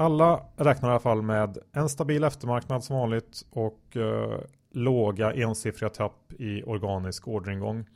Alla 0.00 0.42
räknar 0.56 0.88
i 0.88 0.92
alla 0.92 1.00
fall 1.00 1.22
med 1.22 1.58
en 1.72 1.88
stabil 1.88 2.24
eftermarknad 2.24 2.84
som 2.84 2.96
vanligt 2.96 3.46
och 3.50 3.96
eh, 3.96 4.40
låga 4.72 5.32
ensiffriga 5.32 5.90
tapp 5.90 6.32
i 6.32 6.62
organisk 6.62 7.28
orderingång. 7.28 7.86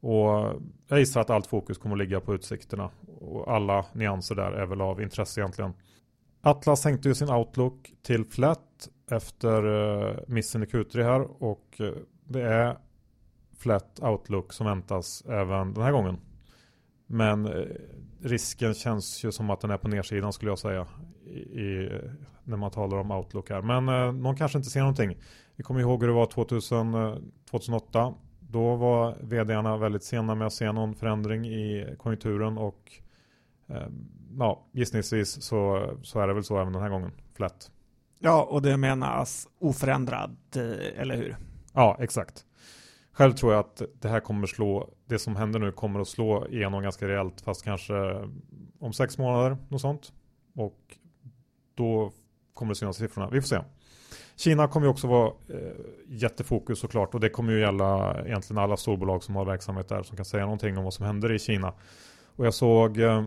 Och 0.00 0.60
jag 0.88 0.98
gissar 0.98 1.20
att 1.20 1.30
allt 1.30 1.46
fokus 1.46 1.78
kommer 1.78 1.94
att 1.94 1.98
ligga 1.98 2.20
på 2.20 2.34
utsikterna 2.34 2.90
och 3.20 3.52
alla 3.52 3.84
nyanser 3.92 4.34
där 4.34 4.52
är 4.52 4.66
väl 4.66 4.80
av 4.80 5.02
intresse 5.02 5.40
egentligen. 5.40 5.72
Atlas 6.40 6.82
sänkte 6.82 7.08
ju 7.08 7.14
sin 7.14 7.30
outlook 7.30 7.92
till 8.02 8.24
flat 8.24 8.88
efter 9.10 9.64
eh, 9.64 10.16
missen 10.28 10.62
i 10.62 10.66
Q3 10.66 11.02
här 11.02 11.42
och 11.42 11.80
eh, 11.80 11.92
det 12.24 12.42
är 12.42 12.78
flat 13.58 14.00
outlook 14.02 14.52
som 14.52 14.66
väntas 14.66 15.24
även 15.28 15.74
den 15.74 15.82
här 15.84 15.92
gången. 15.92 16.18
Men 17.06 17.46
uh, 17.46 17.66
risken 18.20 18.74
känns 18.74 19.24
ju 19.24 19.32
som 19.32 19.50
att 19.50 19.60
den 19.60 19.70
är 19.70 19.76
på 19.76 19.88
nedsidan 19.88 20.32
skulle 20.32 20.50
jag 20.50 20.58
säga 20.58 20.86
i, 21.26 21.88
när 22.44 22.56
man 22.56 22.70
talar 22.70 22.98
om 22.98 23.10
outlook 23.10 23.50
här. 23.50 23.62
Men 23.62 23.88
uh, 23.88 24.12
någon 24.12 24.36
kanske 24.36 24.58
inte 24.58 24.70
ser 24.70 24.80
någonting. 24.80 25.18
Vi 25.56 25.62
kommer 25.62 25.80
ihåg 25.80 26.00
hur 26.00 26.08
det 26.08 26.14
var 26.14 26.26
2000, 26.26 26.92
2008. 27.50 28.14
Då 28.40 28.76
var 28.76 29.16
vdarna 29.20 29.76
väldigt 29.76 30.04
sena 30.04 30.34
med 30.34 30.46
att 30.46 30.52
se 30.52 30.72
någon 30.72 30.94
förändring 30.94 31.46
i 31.46 31.94
konjunkturen 31.98 32.58
och 32.58 32.92
ja, 34.38 34.66
gissningsvis 34.72 35.42
så, 35.42 35.90
så 36.02 36.20
är 36.20 36.26
det 36.26 36.34
väl 36.34 36.44
så 36.44 36.60
även 36.60 36.72
den 36.72 36.82
här 36.82 36.88
gången. 36.88 37.12
Flat. 37.34 37.70
Ja, 38.18 38.42
och 38.42 38.62
det 38.62 38.76
menas 38.76 39.48
oförändrad, 39.58 40.36
eh, 40.56 41.00
eller 41.00 41.16
hur? 41.16 41.36
Ja, 41.72 41.96
exakt. 42.00 42.44
Själv 43.14 43.32
tror 43.32 43.52
jag 43.52 43.60
att 43.60 43.82
det 44.00 44.08
här 44.08 44.20
kommer 44.20 44.46
slå, 44.46 44.90
det 45.06 45.18
som 45.18 45.36
händer 45.36 45.60
nu 45.60 45.72
kommer 45.72 46.00
att 46.00 46.08
slå 46.08 46.46
igenom 46.48 46.82
ganska 46.82 47.08
rejält, 47.08 47.40
fast 47.40 47.64
kanske 47.64 48.28
om 48.78 48.92
sex 48.92 49.18
månader, 49.18 49.56
något 49.68 49.80
sånt. 49.80 50.12
Och 50.54 50.78
då 51.74 52.12
kommer 52.54 52.70
det 52.70 52.76
synas 52.76 52.96
i 52.96 53.00
siffrorna. 53.00 53.30
Vi 53.30 53.40
får 53.40 53.48
se. 53.48 53.58
Kina 54.36 54.68
kommer 54.68 54.86
ju 54.86 54.90
också 54.90 55.06
vara 55.06 55.32
eh, 55.48 55.72
jättefokus 56.08 56.78
såklart 56.78 57.14
och 57.14 57.20
det 57.20 57.28
kommer 57.28 57.52
ju 57.52 57.60
gälla 57.60 58.20
egentligen 58.26 58.62
alla 58.62 58.76
storbolag 58.76 59.22
som 59.22 59.36
har 59.36 59.44
verksamhet 59.44 59.88
där 59.88 60.02
som 60.02 60.16
kan 60.16 60.24
säga 60.24 60.44
någonting 60.44 60.78
om 60.78 60.84
vad 60.84 60.94
som 60.94 61.06
händer 61.06 61.32
i 61.32 61.38
Kina. 61.38 61.72
Och 62.36 62.46
jag 62.46 62.54
såg 62.54 62.98
eh, 62.98 63.24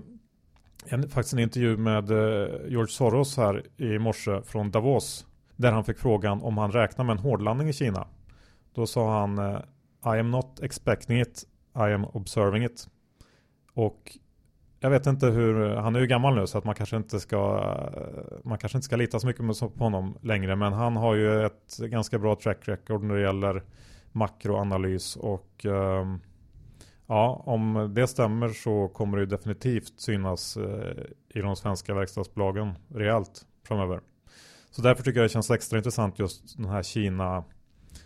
en, 0.85 1.09
faktiskt 1.09 1.33
en 1.33 1.39
intervju 1.39 1.77
med 1.77 2.11
eh, 2.11 2.49
George 2.67 2.91
Soros 2.91 3.37
här 3.37 3.63
i 3.77 3.99
morse 3.99 4.41
från 4.41 4.71
Davos. 4.71 5.25
Där 5.55 5.71
han 5.71 5.83
fick 5.83 5.97
frågan 5.99 6.41
om 6.41 6.57
han 6.57 6.71
räknar 6.71 7.05
med 7.05 7.13
en 7.13 7.23
hårdlandning 7.23 7.69
i 7.69 7.73
Kina. 7.73 8.07
Då 8.73 8.87
sa 8.87 9.19
han 9.19 9.37
eh, 9.37 9.59
i 10.15 10.19
am 10.19 10.31
not 10.31 10.59
expecting 10.61 11.21
it, 11.21 11.43
I 11.75 11.93
am 11.93 12.05
observing 12.05 12.63
it. 12.63 12.87
Och 13.73 14.17
jag 14.79 14.89
vet 14.89 15.07
inte 15.07 15.27
hur, 15.27 15.75
han 15.75 15.95
är 15.95 15.99
ju 15.99 16.07
gammal 16.07 16.35
nu 16.35 16.47
så 16.47 16.57
att 16.57 16.63
man 16.63 16.75
kanske 16.75 16.97
inte 16.97 17.19
ska 17.19 17.37
man 18.43 18.57
kanske 18.57 18.77
inte 18.77 18.85
ska 18.85 18.95
lita 18.95 19.19
så 19.19 19.27
mycket 19.27 19.59
på 19.59 19.83
honom 19.83 20.17
längre 20.21 20.55
men 20.55 20.73
han 20.73 20.95
har 20.95 21.15
ju 21.15 21.45
ett 21.45 21.77
ganska 21.77 22.19
bra 22.19 22.35
track 22.35 22.67
record 22.67 23.03
när 23.03 23.15
det 23.15 23.21
gäller 23.21 23.63
makroanalys 24.11 25.15
och 25.15 25.65
ehm, 25.65 26.19
Ja, 27.07 27.43
om 27.45 27.91
det 27.95 28.07
stämmer 28.07 28.49
så 28.49 28.87
kommer 28.87 29.17
det 29.17 29.25
definitivt 29.25 29.93
synas 29.99 30.57
eh, 30.57 31.03
i 31.29 31.39
de 31.39 31.55
svenska 31.55 31.93
verkstadsbolagen 31.93 32.73
rejält 32.87 33.45
framöver. 33.67 34.01
Så 34.71 34.81
därför 34.81 35.03
tycker 35.03 35.19
jag 35.19 35.25
det 35.25 35.33
känns 35.33 35.51
extra 35.51 35.77
intressant 35.77 36.19
just 36.19 36.57
den 36.57 36.65
här 36.65 36.83
Kina, 36.83 37.43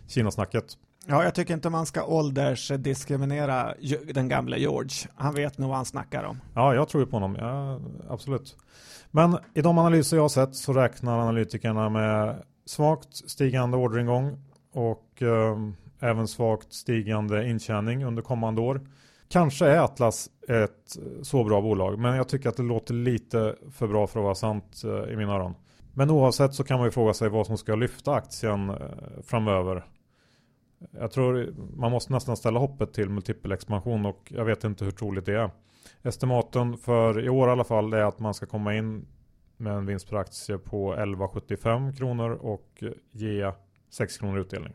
Kina-snacket. 0.07 0.77
Ja, 1.07 1.23
jag 1.23 1.35
tycker 1.35 1.53
inte 1.53 1.69
man 1.69 1.85
ska 1.85 2.05
åldersdiskriminera 2.05 3.73
den 4.13 4.27
gamla 4.29 4.57
George. 4.57 5.09
Han 5.15 5.33
vet 5.33 5.57
nog 5.57 5.69
vad 5.69 5.77
han 5.77 5.85
snackar 5.85 6.23
om. 6.23 6.41
Ja, 6.53 6.75
jag 6.75 6.89
tror 6.89 7.03
ju 7.03 7.09
på 7.09 7.15
honom. 7.15 7.35
Ja, 7.35 7.79
absolut. 8.09 8.57
Men 9.11 9.37
i 9.53 9.61
de 9.61 9.77
analyser 9.77 10.17
jag 10.17 10.23
har 10.23 10.29
sett 10.29 10.55
så 10.55 10.73
räknar 10.73 11.19
analytikerna 11.19 11.89
med 11.89 12.43
svagt 12.65 13.15
stigande 13.15 13.77
orderingång 13.77 14.37
och 14.73 15.21
eh, 15.21 15.57
även 15.99 16.27
svagt 16.27 16.73
stigande 16.73 17.49
intjäning 17.49 18.05
under 18.05 18.21
kommande 18.21 18.61
år. 18.61 18.81
Kanske 19.29 19.65
är 19.65 19.79
Atlas 19.79 20.29
ett 20.47 20.97
så 21.21 21.43
bra 21.43 21.61
bolag, 21.61 21.99
men 21.99 22.15
jag 22.15 22.29
tycker 22.29 22.49
att 22.49 22.57
det 22.57 22.63
låter 22.63 22.93
lite 22.93 23.55
för 23.71 23.87
bra 23.87 24.07
för 24.07 24.19
att 24.19 24.23
vara 24.23 24.35
sant 24.35 24.81
eh, 24.83 25.13
i 25.13 25.15
mina 25.15 25.33
öron. 25.33 25.55
Men 25.93 26.09
oavsett 26.09 26.53
så 26.53 26.63
kan 26.63 26.77
man 26.77 26.87
ju 26.87 26.91
fråga 26.91 27.13
sig 27.13 27.29
vad 27.29 27.47
som 27.47 27.57
ska 27.57 27.75
lyfta 27.75 28.13
aktien 28.13 28.69
eh, 28.69 28.75
framöver. 29.23 29.85
Jag 30.91 31.11
tror 31.11 31.53
man 31.75 31.91
måste 31.91 32.13
nästan 32.13 32.37
ställa 32.37 32.59
hoppet 32.59 32.93
till 32.93 33.09
multipelexpansion 33.09 34.05
och 34.05 34.31
jag 34.35 34.45
vet 34.45 34.63
inte 34.63 34.85
hur 34.85 34.91
troligt 34.91 35.25
det 35.25 35.35
är. 35.35 35.51
Estimaten 36.03 36.77
för 36.77 37.25
i 37.25 37.29
år 37.29 37.47
i 37.47 37.51
alla 37.51 37.63
fall 37.63 37.93
är 37.93 38.01
att 38.03 38.19
man 38.19 38.33
ska 38.33 38.45
komma 38.45 38.75
in 38.75 39.05
med 39.57 39.73
en 39.73 39.85
vinst 39.85 40.09
per 40.09 40.17
aktie 40.17 40.57
på 40.57 40.95
11,75 40.95 41.95
kronor 41.97 42.31
och 42.31 42.83
ge 43.11 43.51
6 43.89 44.17
kronor 44.17 44.39
utdelning. 44.39 44.73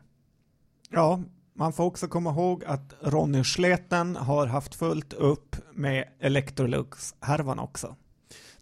Ja, 0.89 1.19
man 1.53 1.73
får 1.73 1.83
också 1.83 2.07
komma 2.07 2.29
ihåg 2.29 2.63
att 2.65 2.93
Ronny 3.01 3.43
Sleten 3.43 4.15
har 4.15 4.47
haft 4.47 4.75
fullt 4.75 5.13
upp 5.13 5.55
med 5.73 6.07
Electrolux-härvan 6.19 7.59
också. 7.59 7.95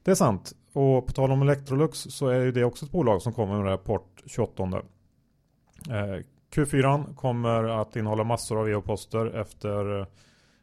Det 0.04 0.12
är 0.12 0.16
sant. 0.16 0.54
Och 0.74 1.08
på 1.08 1.14
tal 1.14 1.32
om 1.32 1.42
Electrolux 1.42 2.00
så 2.00 2.28
är 2.28 2.52
det 2.52 2.64
också 2.64 2.86
ett 2.86 2.92
bolag 2.92 3.22
som 3.22 3.34
kommer 3.34 3.58
med 3.58 3.72
rapport 3.72 4.24
28. 4.26 4.64
Eh, 4.64 6.26
Q4 6.56 7.16
kommer 7.16 7.64
att 7.64 7.96
innehålla 7.96 8.24
massor 8.24 8.60
av 8.60 8.70
e-poster 8.70 9.26
efter 9.26 10.00
eh, 10.00 10.06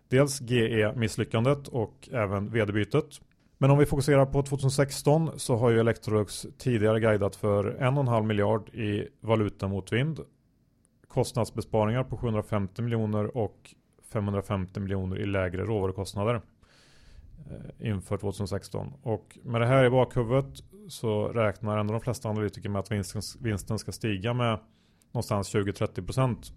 dels 0.08 0.40
GE-misslyckandet 0.40 1.68
och 1.68 2.08
även 2.12 2.50
vd-bytet. 2.50 3.20
Men 3.58 3.70
om 3.70 3.78
vi 3.78 3.86
fokuserar 3.86 4.26
på 4.26 4.42
2016 4.42 5.30
så 5.36 5.56
har 5.56 5.70
ju 5.70 5.80
Electrolux 5.80 6.46
tidigare 6.58 7.00
guidat 7.00 7.36
för 7.36 7.64
1,5 7.64 8.26
miljard 8.26 8.68
i 8.68 9.08
valutamotvind. 9.20 10.20
kostnadsbesparingar 11.08 12.04
på 12.04 12.16
750 12.16 12.82
miljoner 12.82 13.36
och 13.36 13.74
550 14.12 14.80
miljoner 14.80 15.18
i 15.18 15.26
lägre 15.26 15.64
råvarukostnader 15.64 16.34
eh, 17.50 17.88
inför 17.88 18.16
2016. 18.16 18.92
Och 19.02 19.38
med 19.42 19.60
det 19.60 19.66
här 19.66 19.84
i 19.84 19.90
bakhuvudet 19.90 20.64
så 20.88 21.28
räknar 21.28 21.78
ändå 21.78 21.92
de 21.92 22.00
flesta 22.00 22.28
analytiker 22.28 22.68
med 22.68 22.80
att 22.80 22.92
vinsten, 22.92 23.22
vinsten 23.40 23.78
ska 23.78 23.92
stiga 23.92 24.34
med 24.34 24.58
någonstans 25.12 25.54
20-30% 25.54 26.52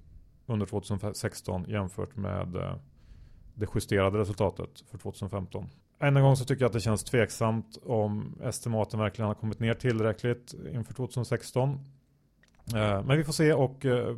under 0.45 0.65
2016 0.65 1.65
jämfört 1.67 2.15
med 2.15 2.55
eh, 2.55 2.75
det 3.53 3.67
justerade 3.75 4.17
resultatet 4.17 4.83
för 4.91 4.97
2015. 4.97 5.69
Än 5.99 6.17
en 6.17 6.23
gång 6.23 6.35
så 6.35 6.45
tycker 6.45 6.61
jag 6.61 6.67
att 6.67 6.73
det 6.73 6.79
känns 6.79 7.03
tveksamt 7.03 7.77
om 7.83 8.39
estimaten 8.43 8.99
verkligen 8.99 9.27
har 9.27 9.35
kommit 9.35 9.59
ner 9.59 9.73
tillräckligt 9.73 10.53
inför 10.73 10.93
2016. 10.93 11.69
Eh, 12.75 13.03
men 13.03 13.17
vi 13.17 13.23
får 13.23 13.33
se 13.33 13.53
och 13.53 13.85
eh, 13.85 14.15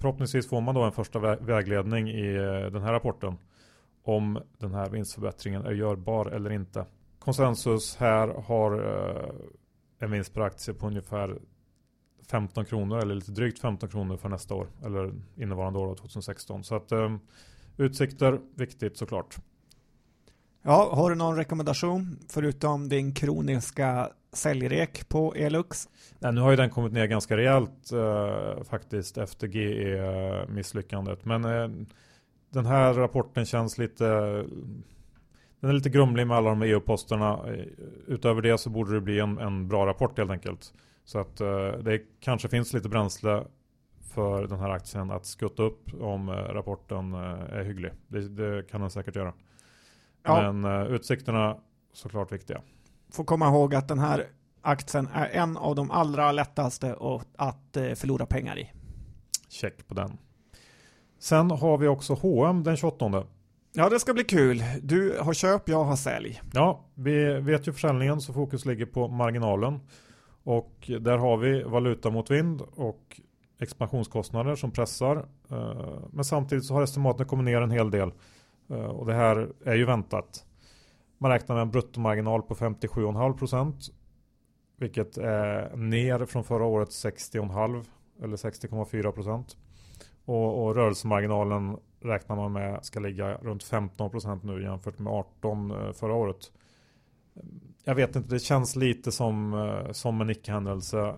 förhoppningsvis 0.00 0.48
får 0.48 0.60
man 0.60 0.74
då 0.74 0.82
en 0.82 0.92
första 0.92 1.18
vägledning 1.36 2.08
i 2.10 2.32
den 2.72 2.82
här 2.82 2.92
rapporten 2.92 3.36
om 4.02 4.42
den 4.58 4.74
här 4.74 4.90
vinstförbättringen 4.90 5.66
är 5.66 5.72
görbar 5.72 6.26
eller 6.26 6.50
inte. 6.50 6.86
Konsensus 7.18 7.96
här 7.96 8.28
har 8.28 8.72
en 9.98 10.10
vinst 10.10 10.34
per 10.34 10.40
aktie 10.40 10.74
på 10.74 10.86
ungefär 10.86 11.38
15 12.30 12.64
kronor 12.64 12.98
eller 12.98 13.14
lite 13.14 13.32
drygt 13.32 13.58
15 13.58 13.88
kronor 13.88 14.16
för 14.16 14.28
nästa 14.28 14.54
år 14.54 14.66
eller 14.84 15.12
innevarande 15.36 15.78
år 15.78 15.94
2016. 15.94 16.64
Så 16.64 16.74
att 16.74 16.92
utsikter 17.76 18.40
viktigt 18.54 18.96
såklart. 18.96 19.36
Ja, 20.62 20.94
har 20.94 21.10
du 21.10 21.16
någon 21.16 21.36
rekommendation 21.36 22.18
förutom 22.28 22.88
din 22.88 23.14
kroniska 23.14 24.08
säljrek 24.32 25.08
på 25.08 25.34
Elux? 25.34 25.88
Nej, 26.18 26.32
nu 26.32 26.40
har 26.40 26.50
ju 26.50 26.56
den 26.56 26.70
kommit 26.70 26.92
ner 26.92 27.06
ganska 27.06 27.36
rejält 27.36 27.92
eh, 27.92 28.64
faktiskt 28.64 29.18
efter 29.18 29.48
GE-misslyckandet. 29.48 31.24
Men 31.24 31.44
eh, 31.44 31.68
den 32.50 32.66
här 32.66 32.94
rapporten 32.94 33.46
känns 33.46 33.78
lite 33.78 34.04
den 35.60 35.70
är 35.70 35.74
lite 35.74 35.90
grumlig 35.90 36.26
med 36.26 36.36
alla 36.36 36.50
de 36.50 36.62
EU-posterna. 36.62 37.40
Utöver 38.06 38.42
det 38.42 38.58
så 38.58 38.70
borde 38.70 38.94
det 38.94 39.00
bli 39.00 39.20
en, 39.20 39.38
en 39.38 39.68
bra 39.68 39.86
rapport 39.86 40.18
helt 40.18 40.30
enkelt. 40.30 40.72
Så 41.10 41.18
att 41.18 41.40
eh, 41.40 41.72
det 41.72 42.00
kanske 42.20 42.48
finns 42.48 42.72
lite 42.72 42.88
bränsle 42.88 43.44
för 44.14 44.46
den 44.46 44.60
här 44.60 44.70
aktien 44.70 45.10
att 45.10 45.26
skutta 45.26 45.62
upp 45.62 46.02
om 46.02 46.28
eh, 46.28 46.32
rapporten 46.32 47.12
eh, 47.14 47.20
är 47.58 47.64
hygglig. 47.64 47.92
Det, 48.08 48.28
det 48.28 48.70
kan 48.70 48.80
den 48.80 48.90
säkert 48.90 49.16
göra. 49.16 49.32
Ja. 50.22 50.52
Men 50.52 50.86
utsikterna 50.86 51.56
såklart 51.92 52.32
viktiga. 52.32 52.62
Får 53.12 53.24
komma 53.24 53.48
ihåg 53.48 53.74
att 53.74 53.88
den 53.88 53.98
här 53.98 54.26
aktien 54.62 55.08
är 55.14 55.26
en 55.26 55.56
av 55.56 55.74
de 55.74 55.90
allra 55.90 56.32
lättaste 56.32 56.96
att 57.36 57.76
förlora 57.94 58.26
pengar 58.26 58.58
i. 58.58 58.72
Check 59.48 59.88
på 59.88 59.94
den. 59.94 60.18
Sen 61.18 61.50
har 61.50 61.78
vi 61.78 61.88
också 61.88 62.14
H&M 62.14 62.62
den 62.62 62.76
28. 62.76 63.26
Ja, 63.72 63.88
det 63.88 64.00
ska 64.00 64.14
bli 64.14 64.24
kul. 64.24 64.62
Du 64.82 65.18
har 65.20 65.34
köp, 65.34 65.68
jag 65.68 65.84
har 65.84 65.96
sälj. 65.96 66.42
Ja, 66.52 66.84
vi 66.94 67.40
vet 67.40 67.68
ju 67.68 67.72
försäljningen 67.72 68.20
så 68.20 68.32
fokus 68.32 68.64
ligger 68.64 68.86
på 68.86 69.08
marginalen. 69.08 69.80
Och 70.44 70.90
där 71.00 71.18
har 71.18 71.36
vi 71.36 71.62
valuta 71.62 72.10
mot 72.10 72.30
vind 72.30 72.62
och 72.76 73.20
expansionskostnader 73.60 74.54
som 74.54 74.70
pressar. 74.70 75.16
Eh, 75.50 75.98
men 76.10 76.24
samtidigt 76.24 76.64
så 76.64 76.74
har 76.74 76.82
estimaten 76.82 77.26
kommit 77.26 77.44
ner 77.44 77.60
en 77.60 77.70
hel 77.70 77.90
del. 77.90 78.12
Eh, 78.70 78.84
och 78.84 79.06
det 79.06 79.14
här 79.14 79.52
är 79.64 79.74
ju 79.74 79.84
väntat. 79.84 80.44
Man 81.18 81.30
räknar 81.30 81.56
med 81.56 81.62
en 81.62 81.70
bruttomarginal 81.70 82.42
på 82.42 82.54
57,5% 82.54 83.90
vilket 84.80 85.18
är 85.18 85.76
ner 85.76 86.24
från 86.26 86.44
förra 86.44 86.64
årets 86.64 87.04
60,5 87.04 87.84
eller 88.22 88.36
60,4% 88.36 89.56
och, 90.24 90.64
och 90.64 90.74
rörelsemarginalen 90.74 91.76
räknar 92.00 92.36
man 92.36 92.52
med 92.52 92.84
ska 92.84 93.00
ligga 93.00 93.34
runt 93.34 93.64
15% 93.64 94.40
nu 94.42 94.62
jämfört 94.62 94.98
med 94.98 95.12
18 95.12 95.70
eh, 95.70 95.92
förra 95.92 96.14
året. 96.14 96.52
Jag 97.84 97.94
vet 97.94 98.16
inte, 98.16 98.34
det 98.34 98.38
känns 98.40 98.76
lite 98.76 99.12
som, 99.12 99.54
eh, 99.54 99.92
som 99.92 100.20
en 100.20 100.30
icke-händelse. 100.30 101.14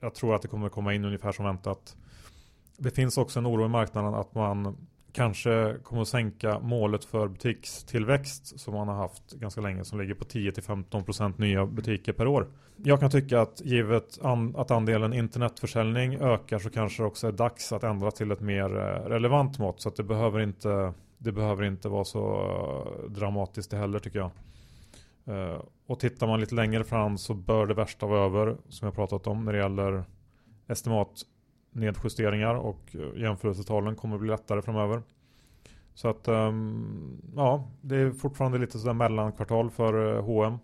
Jag 0.00 0.14
tror 0.14 0.34
att 0.34 0.42
det 0.42 0.48
kommer 0.48 0.68
komma 0.68 0.94
in 0.94 1.04
ungefär 1.04 1.32
som 1.32 1.44
väntat. 1.44 1.96
Det 2.76 2.90
finns 2.90 3.18
också 3.18 3.38
en 3.38 3.46
oro 3.46 3.64
i 3.64 3.68
marknaden 3.68 4.14
att 4.14 4.34
man 4.34 4.76
kanske 5.12 5.76
kommer 5.82 6.02
att 6.02 6.08
sänka 6.08 6.58
målet 6.58 7.04
för 7.04 7.28
butikstillväxt 7.28 8.60
som 8.60 8.74
man 8.74 8.88
har 8.88 8.94
haft 8.94 9.32
ganska 9.32 9.60
länge 9.60 9.84
som 9.84 10.00
ligger 10.00 10.14
på 10.14 10.24
10-15% 10.24 11.38
nya 11.38 11.66
butiker 11.66 12.12
per 12.12 12.26
år. 12.26 12.46
Jag 12.76 13.00
kan 13.00 13.10
tycka 13.10 13.40
att 13.40 13.60
givet 13.64 14.18
an 14.22 14.56
att 14.56 14.70
andelen 14.70 15.12
internetförsäljning 15.12 16.14
ökar 16.14 16.58
så 16.58 16.70
kanske 16.70 17.02
det 17.02 17.06
också 17.06 17.26
är 17.26 17.32
dags 17.32 17.72
att 17.72 17.84
ändra 17.84 18.10
till 18.10 18.30
ett 18.30 18.40
mer 18.40 18.76
eh, 18.76 19.08
relevant 19.08 19.58
mått 19.58 19.80
så 19.80 19.88
att 19.88 19.96
det 19.96 20.02
behöver 20.02 20.40
inte 20.40 20.92
det 21.18 21.32
behöver 21.32 21.64
inte 21.64 21.88
vara 21.88 22.04
så 22.04 22.40
eh, 23.04 23.10
dramatiskt 23.10 23.70
det 23.70 23.76
heller 23.76 23.98
tycker 23.98 24.18
jag. 24.18 24.30
Uh, 25.28 25.62
och 25.86 26.00
tittar 26.00 26.26
man 26.26 26.40
lite 26.40 26.54
längre 26.54 26.84
fram 26.84 27.18
så 27.18 27.34
bör 27.34 27.66
det 27.66 27.74
värsta 27.74 28.06
vara 28.06 28.24
över 28.24 28.56
som 28.68 28.86
jag 28.86 28.94
pratat 28.94 29.26
om 29.26 29.44
när 29.44 29.52
det 29.52 29.58
gäller 29.58 30.04
estimat 30.66 31.22
nedjusteringar 31.72 32.54
och 32.54 32.96
eh, 32.96 33.22
jämförelsetalen 33.22 33.96
kommer 33.96 34.18
bli 34.18 34.30
lättare 34.30 34.62
framöver. 34.62 35.02
Så 35.94 36.08
att 36.08 36.28
um, 36.28 37.22
ja, 37.36 37.70
det 37.80 37.96
är 37.96 38.10
fortfarande 38.10 38.58
lite 38.58 38.78
sådär 38.78 38.94
mellankvartal 38.94 39.70
för 39.70 40.20
H&M. 40.20 40.58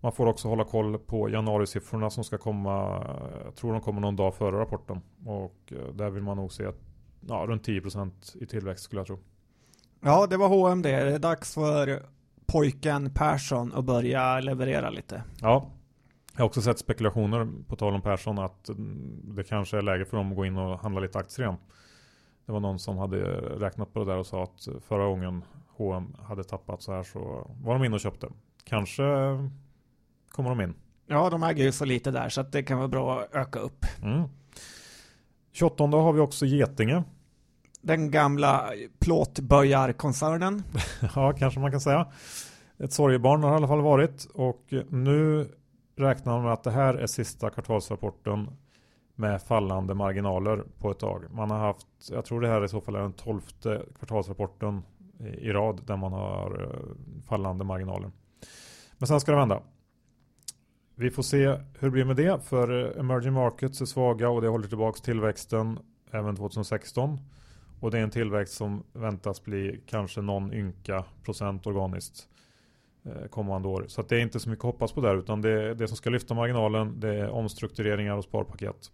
Man 0.00 0.12
får 0.12 0.26
också 0.26 0.48
hålla 0.48 0.64
koll 0.64 0.98
på 0.98 1.28
januarisiffrorna 1.28 2.10
som 2.10 2.24
ska 2.24 2.38
komma. 2.38 3.04
Jag 3.44 3.54
tror 3.54 3.72
de 3.72 3.80
kommer 3.80 4.00
någon 4.00 4.16
dag 4.16 4.34
före 4.34 4.60
rapporten. 4.60 5.00
Och 5.26 5.72
där 5.94 6.10
vill 6.10 6.22
man 6.22 6.36
nog 6.36 6.52
se 6.52 6.66
att, 6.66 6.80
ja, 7.20 7.44
runt 7.48 7.68
10% 7.68 8.36
i 8.42 8.46
tillväxt 8.46 8.84
skulle 8.84 9.00
jag 9.00 9.06
tro. 9.06 9.18
Ja, 10.00 10.26
det 10.26 10.36
var 10.36 10.48
H&M 10.48 10.82
det. 10.82 11.04
Det 11.04 11.14
är 11.14 11.18
dags 11.18 11.54
för 11.54 12.02
pojken 12.46 13.10
Persson 13.10 13.72
att 13.72 13.84
börja 13.84 14.40
leverera 14.40 14.90
lite. 14.90 15.22
Ja, 15.40 15.70
jag 16.32 16.40
har 16.40 16.46
också 16.46 16.62
sett 16.62 16.78
spekulationer 16.78 17.48
på 17.68 17.76
tal 17.76 17.94
om 17.94 18.02
Persson 18.02 18.38
att 18.38 18.70
det 19.24 19.44
kanske 19.44 19.78
är 19.78 19.82
läge 19.82 20.04
för 20.04 20.16
dem 20.16 20.30
att 20.30 20.36
gå 20.36 20.46
in 20.46 20.56
och 20.56 20.78
handla 20.78 21.00
lite 21.00 21.18
aktier 21.18 21.46
igen. 21.46 21.58
Det 22.46 22.52
var 22.52 22.60
någon 22.60 22.78
som 22.78 22.98
hade 22.98 23.16
räknat 23.36 23.92
på 23.92 23.98
det 23.98 24.04
där 24.04 24.16
och 24.16 24.26
sa 24.26 24.42
att 24.42 24.68
förra 24.88 25.06
gången 25.06 25.44
H&M 25.76 26.16
hade 26.22 26.44
tappat 26.44 26.82
så 26.82 26.92
här 26.92 27.02
så 27.02 27.50
var 27.62 27.74
de 27.74 27.84
inne 27.84 27.94
och 27.94 28.00
köpte. 28.00 28.28
Kanske 28.64 29.02
kommer 30.30 30.50
de 30.50 30.60
in. 30.60 30.74
Ja, 31.06 31.30
de 31.30 31.42
äger 31.42 31.64
ju 31.64 31.72
så 31.72 31.84
lite 31.84 32.10
där 32.10 32.28
så 32.28 32.40
att 32.40 32.52
det 32.52 32.62
kan 32.62 32.78
vara 32.78 32.88
bra 32.88 33.20
att 33.20 33.34
öka 33.34 33.58
upp. 33.58 33.84
Mm. 34.02 34.28
28 35.52 35.84
har 35.84 36.12
vi 36.12 36.20
också 36.20 36.46
Getinge. 36.46 37.04
Den 37.84 38.10
gamla 38.10 38.70
plåtböjarkoncernen. 38.98 40.62
ja, 41.14 41.32
kanske 41.32 41.60
man 41.60 41.70
kan 41.70 41.80
säga. 41.80 42.06
Ett 42.78 42.92
sorgebarn 42.92 43.42
har 43.42 43.50
det 43.50 43.54
i 43.54 43.56
alla 43.56 43.68
fall 43.68 43.80
varit 43.80 44.24
och 44.34 44.74
nu 44.88 45.48
räknar 45.96 46.32
man 46.32 46.42
med 46.42 46.52
att 46.52 46.62
det 46.62 46.70
här 46.70 46.94
är 46.94 47.06
sista 47.06 47.50
kvartalsrapporten 47.50 48.50
med 49.14 49.42
fallande 49.42 49.94
marginaler 49.94 50.64
på 50.78 50.90
ett 50.90 50.98
tag. 50.98 51.24
Man 51.30 51.50
har 51.50 51.58
haft, 51.58 51.86
jag 52.10 52.24
tror 52.24 52.40
det 52.40 52.48
här 52.48 52.64
i 52.64 52.68
så 52.68 52.80
fall 52.80 52.94
är 52.94 53.00
den 53.00 53.12
tolfte 53.12 53.82
kvartalsrapporten 53.98 54.82
i 55.38 55.52
rad 55.52 55.80
där 55.86 55.96
man 55.96 56.12
har 56.12 56.62
eh, 56.62 57.22
fallande 57.28 57.64
marginaler. 57.64 58.10
Men 58.98 59.06
sen 59.06 59.20
ska 59.20 59.32
det 59.32 59.38
vända. 59.38 59.62
Vi 60.94 61.10
får 61.10 61.22
se 61.22 61.46
hur 61.48 61.80
det 61.80 61.90
blir 61.90 62.04
med 62.04 62.16
det 62.16 62.44
för 62.44 62.84
eh, 62.84 63.00
emerging 63.00 63.32
markets 63.32 63.80
är 63.80 63.86
svaga 63.86 64.28
och 64.28 64.42
det 64.42 64.48
håller 64.48 64.68
tillbaka 64.68 65.00
tillväxten 65.00 65.78
även 66.10 66.36
2016. 66.36 67.18
Och 67.84 67.90
det 67.90 67.98
är 67.98 68.02
en 68.02 68.10
tillväxt 68.10 68.54
som 68.54 68.82
väntas 68.92 69.44
bli 69.44 69.80
kanske 69.86 70.20
någon 70.20 70.54
ynka 70.54 71.04
procent 71.24 71.66
organiskt 71.66 72.28
eh, 73.04 73.28
kommande 73.30 73.68
år. 73.68 73.84
Så 73.88 74.02
det 74.02 74.16
är 74.16 74.20
inte 74.20 74.40
så 74.40 74.50
mycket 74.50 74.64
att 74.64 74.72
hoppas 74.72 74.92
på 74.92 75.00
där 75.00 75.16
utan 75.16 75.42
det, 75.42 75.74
det 75.74 75.88
som 75.88 75.96
ska 75.96 76.10
lyfta 76.10 76.34
marginalen 76.34 77.00
det 77.00 77.14
är 77.14 77.30
omstruktureringar 77.30 78.16
och 78.16 78.24
sparpaket. 78.24 78.90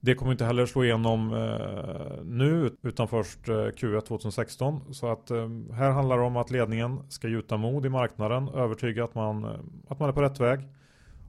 Det 0.00 0.14
kommer 0.14 0.32
inte 0.32 0.44
heller 0.44 0.66
slå 0.66 0.84
igenom 0.84 1.34
eh, 1.34 2.24
nu 2.24 2.76
utan 2.82 3.08
först 3.08 3.48
eh, 3.48 3.52
Q1 3.52 4.00
2016. 4.00 4.94
Så 4.94 5.12
att 5.12 5.30
eh, 5.30 5.48
här 5.72 5.90
handlar 5.90 6.18
det 6.18 6.24
om 6.24 6.36
att 6.36 6.50
ledningen 6.50 7.00
ska 7.08 7.28
gjuta 7.28 7.56
mod 7.56 7.86
i 7.86 7.88
marknaden, 7.88 8.48
övertyga 8.48 9.04
att 9.04 9.14
man, 9.14 9.44
eh, 9.44 9.50
att 9.88 10.00
man 10.00 10.08
är 10.08 10.12
på 10.12 10.22
rätt 10.22 10.40
väg. 10.40 10.60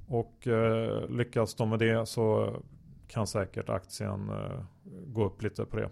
Och 0.07 0.47
eh, 0.47 1.09
lyckas 1.09 1.55
de 1.55 1.69
med 1.69 1.79
det 1.79 2.05
så 2.05 2.55
kan 3.07 3.27
säkert 3.27 3.69
aktien 3.69 4.29
eh, 4.29 4.63
gå 5.07 5.25
upp 5.25 5.43
lite 5.43 5.65
på 5.65 5.77
det. 5.77 5.89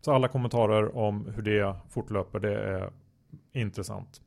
Så 0.00 0.12
alla 0.12 0.28
kommentarer 0.28 0.96
om 0.96 1.32
hur 1.34 1.42
det 1.42 1.76
fortlöper 1.88 2.40
det 2.40 2.54
är 2.54 2.90
intressant. 3.52 4.20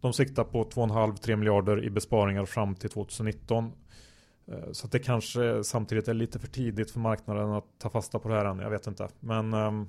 De 0.00 0.12
siktar 0.12 0.44
på 0.44 0.64
2,5-3 0.64 1.36
miljarder 1.36 1.84
i 1.84 1.90
besparingar 1.90 2.44
fram 2.44 2.74
till 2.74 2.90
2019. 2.90 3.72
Eh, 4.46 4.72
så 4.72 4.86
det 4.86 4.98
kanske 4.98 5.64
samtidigt 5.64 6.08
är 6.08 6.14
lite 6.14 6.38
för 6.38 6.48
tidigt 6.48 6.90
för 6.90 7.00
marknaden 7.00 7.52
att 7.52 7.78
ta 7.78 7.90
fasta 7.90 8.18
på 8.18 8.28
det 8.28 8.34
här 8.34 8.44
än. 8.44 8.58
Jag 8.58 8.70
vet 8.70 8.86
inte. 8.86 9.08
Men 9.20 9.54
ehm, 9.54 9.88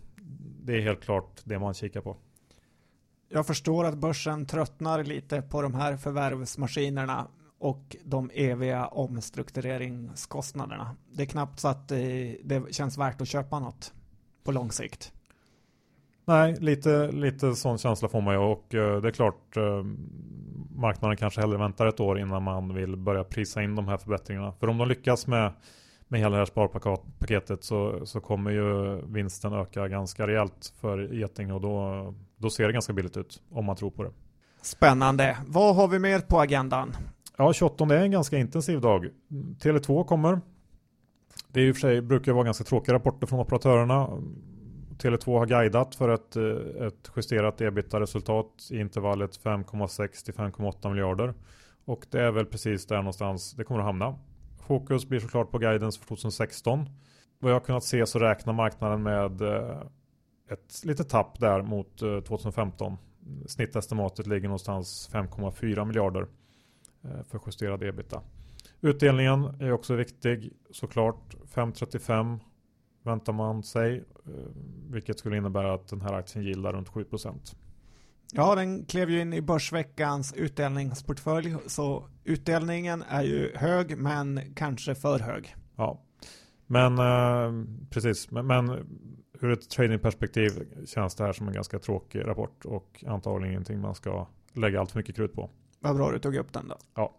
det 0.63 0.77
är 0.77 0.81
helt 0.81 1.01
klart 1.01 1.41
det 1.43 1.59
man 1.59 1.73
kikar 1.73 2.01
på. 2.01 2.17
Jag 3.29 3.47
förstår 3.47 3.85
att 3.85 3.97
börsen 3.97 4.45
tröttnar 4.45 5.03
lite 5.03 5.41
på 5.41 5.61
de 5.61 5.73
här 5.73 5.97
förvärvsmaskinerna 5.97 7.27
och 7.59 7.95
de 8.03 8.31
eviga 8.33 8.87
omstruktureringskostnaderna. 8.87 10.95
Det 11.11 11.23
är 11.23 11.27
knappt 11.27 11.59
så 11.59 11.67
att 11.67 11.91
eh, 11.91 11.97
det 12.43 12.73
känns 12.73 12.97
värt 12.97 13.21
att 13.21 13.27
köpa 13.27 13.59
något 13.59 13.93
på 14.45 14.51
lång 14.51 14.71
sikt. 14.71 15.11
Nej, 16.25 16.55
lite, 16.59 17.11
lite 17.11 17.55
sån 17.55 17.77
känsla 17.77 18.09
får 18.09 18.21
man 18.21 18.33
ju 18.33 18.39
och 18.39 18.73
uh, 18.73 19.01
det 19.01 19.07
är 19.07 19.11
klart 19.11 19.57
uh, 19.57 19.83
marknaden 20.75 21.17
kanske 21.17 21.41
hellre 21.41 21.57
väntar 21.57 21.85
ett 21.85 21.99
år 21.99 22.19
innan 22.19 22.43
man 22.43 22.73
vill 22.73 22.95
börja 22.95 23.23
prisa 23.23 23.63
in 23.63 23.75
de 23.75 23.87
här 23.87 23.97
förbättringarna. 23.97 24.53
För 24.59 24.69
om 24.69 24.77
de 24.77 24.87
lyckas 24.87 25.27
med, 25.27 25.53
med 26.07 26.19
hela 26.19 26.31
det 26.31 26.37
här 26.37 26.45
sparpaketet 26.45 27.63
så, 27.63 28.05
så 28.05 28.21
kommer 28.21 28.51
ju 28.51 28.95
vinsten 29.07 29.53
öka 29.53 29.87
ganska 29.87 30.27
rejält 30.27 30.73
för 30.81 31.13
Geting 31.13 31.53
och 31.53 31.61
då, 31.61 32.13
då 32.37 32.49
ser 32.49 32.67
det 32.67 32.73
ganska 32.73 32.93
billigt 32.93 33.17
ut 33.17 33.41
om 33.51 33.65
man 33.65 33.75
tror 33.75 33.91
på 33.91 34.03
det. 34.03 34.11
Spännande. 34.61 35.37
Vad 35.47 35.75
har 35.75 35.87
vi 35.87 35.99
mer 35.99 36.19
på 36.19 36.39
agendan? 36.39 36.95
Ja, 37.37 37.53
28 37.53 37.83
är 37.83 38.01
en 38.01 38.11
ganska 38.11 38.37
intensiv 38.37 38.81
dag. 38.81 39.09
Tele2 39.61 40.05
kommer. 40.05 40.41
Det 41.55 41.61
är 41.61 41.67
i 41.67 41.71
och 41.71 41.75
för 41.75 41.81
sig 41.81 42.01
brukar 42.01 42.33
vara 42.33 42.43
ganska 42.43 42.63
tråkiga 42.63 42.95
rapporter 42.95 43.27
från 43.27 43.39
operatörerna. 43.39 44.09
Tele2 44.97 45.37
har 45.37 45.45
guidat 45.45 45.95
för 45.95 46.09
ett, 46.09 46.35
eh, 46.35 46.87
ett 46.87 47.11
justerat 47.15 47.61
ebitda-resultat 47.61 48.67
i 48.71 48.79
intervallet 48.79 49.37
5,6 49.43 50.23
till 50.23 50.33
5,8 50.33 50.89
miljarder. 50.89 51.33
Och 51.85 52.05
det 52.09 52.21
är 52.21 52.31
väl 52.31 52.45
precis 52.45 52.85
där 52.85 52.97
någonstans 52.97 53.53
det 53.53 53.63
kommer 53.63 53.79
att 53.79 53.85
hamna. 53.85 54.15
Fokus 54.67 55.09
blir 55.09 55.19
såklart 55.19 55.51
på 55.51 55.57
guidance 55.57 55.99
för 55.99 56.07
2016. 56.07 56.89
Vad 57.39 57.51
jag 57.51 57.55
har 57.55 57.65
kunnat 57.65 57.83
se 57.83 58.05
så 58.05 58.19
räknar 58.19 58.53
marknaden 58.53 59.03
med 59.03 59.41
eh, 59.41 59.81
ett 60.49 60.85
litet 60.85 61.09
tapp 61.09 61.39
där 61.39 61.61
mot 61.61 62.01
eh, 62.01 62.19
2015. 62.19 62.97
Snittestimatet 63.47 64.27
ligger 64.27 64.47
någonstans 64.47 65.09
5,4 65.13 65.85
miljarder 65.85 66.27
för 67.29 67.39
justerad 67.45 67.83
ebitda. 67.83 68.21
Utdelningen 68.85 69.43
är 69.59 69.71
också 69.71 69.95
viktig 69.95 70.53
såklart. 70.71 71.35
5,35 71.53 72.39
väntar 73.03 73.33
man 73.33 73.63
sig. 73.63 74.03
Eh, 74.25 74.31
vilket 74.89 75.19
skulle 75.19 75.37
innebära 75.37 75.73
att 75.73 75.87
den 75.87 76.01
här 76.01 76.13
aktien 76.13 76.45
gillar 76.45 76.73
runt 76.73 76.89
7%. 76.89 77.55
Ja, 78.31 78.55
den 78.55 78.85
klev 78.85 79.09
ju 79.09 79.21
in 79.21 79.33
i 79.33 79.41
Börsveckans 79.41 80.33
utdelningsportfölj. 80.33 81.55
Så 81.67 82.07
utdelningen 82.23 83.03
är 83.09 83.23
ju 83.23 83.55
hög, 83.55 83.97
men 83.97 84.53
kanske 84.55 84.95
för 84.95 85.19
hög. 85.19 85.55
Ja, 85.75 86.01
men 86.67 86.99
eh, 86.99 87.65
precis. 87.89 88.31
Men, 88.31 88.47
men 88.47 88.69
ur 89.41 89.51
ett 89.51 89.69
tradingperspektiv 89.69 90.51
känns 90.85 91.15
det 91.15 91.23
här 91.23 91.33
som 91.33 91.47
en 91.47 91.53
ganska 91.53 91.79
tråkig 91.79 92.27
rapport 92.27 92.65
och 92.65 93.03
antagligen 93.07 93.51
ingenting 93.51 93.81
man 93.81 93.95
ska 93.95 94.27
lägga 94.53 94.79
allt 94.79 94.91
för 94.91 94.99
mycket 94.99 95.15
krut 95.15 95.33
på. 95.33 95.49
Vad 95.79 95.95
bra 95.95 96.11
du 96.11 96.19
tog 96.19 96.35
upp 96.35 96.53
den 96.53 96.67
då. 96.67 96.77
Ja. 96.95 97.13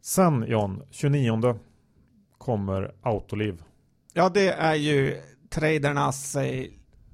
Sen 0.00 0.44
John, 0.48 0.82
29 0.90 1.58
kommer 2.38 2.94
Autoliv. 3.02 3.62
Ja, 4.12 4.28
det 4.28 4.48
är 4.48 4.74
ju 4.74 5.20
tradernas 5.48 6.36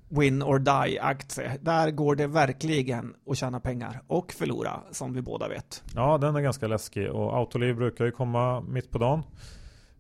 win 0.08 0.42
or 0.42 0.58
die 0.58 1.00
aktie. 1.00 1.58
Där 1.60 1.90
går 1.90 2.16
det 2.16 2.26
verkligen 2.26 3.14
att 3.30 3.36
tjäna 3.36 3.60
pengar 3.60 4.02
och 4.06 4.32
förlora 4.32 4.80
som 4.90 5.12
vi 5.12 5.22
båda 5.22 5.48
vet. 5.48 5.84
Ja, 5.94 6.18
den 6.18 6.36
är 6.36 6.40
ganska 6.40 6.66
läskig 6.66 7.10
och 7.10 7.36
Autoliv 7.36 7.76
brukar 7.76 8.04
ju 8.04 8.10
komma 8.10 8.60
mitt 8.60 8.90
på 8.90 8.98
dagen. 8.98 9.22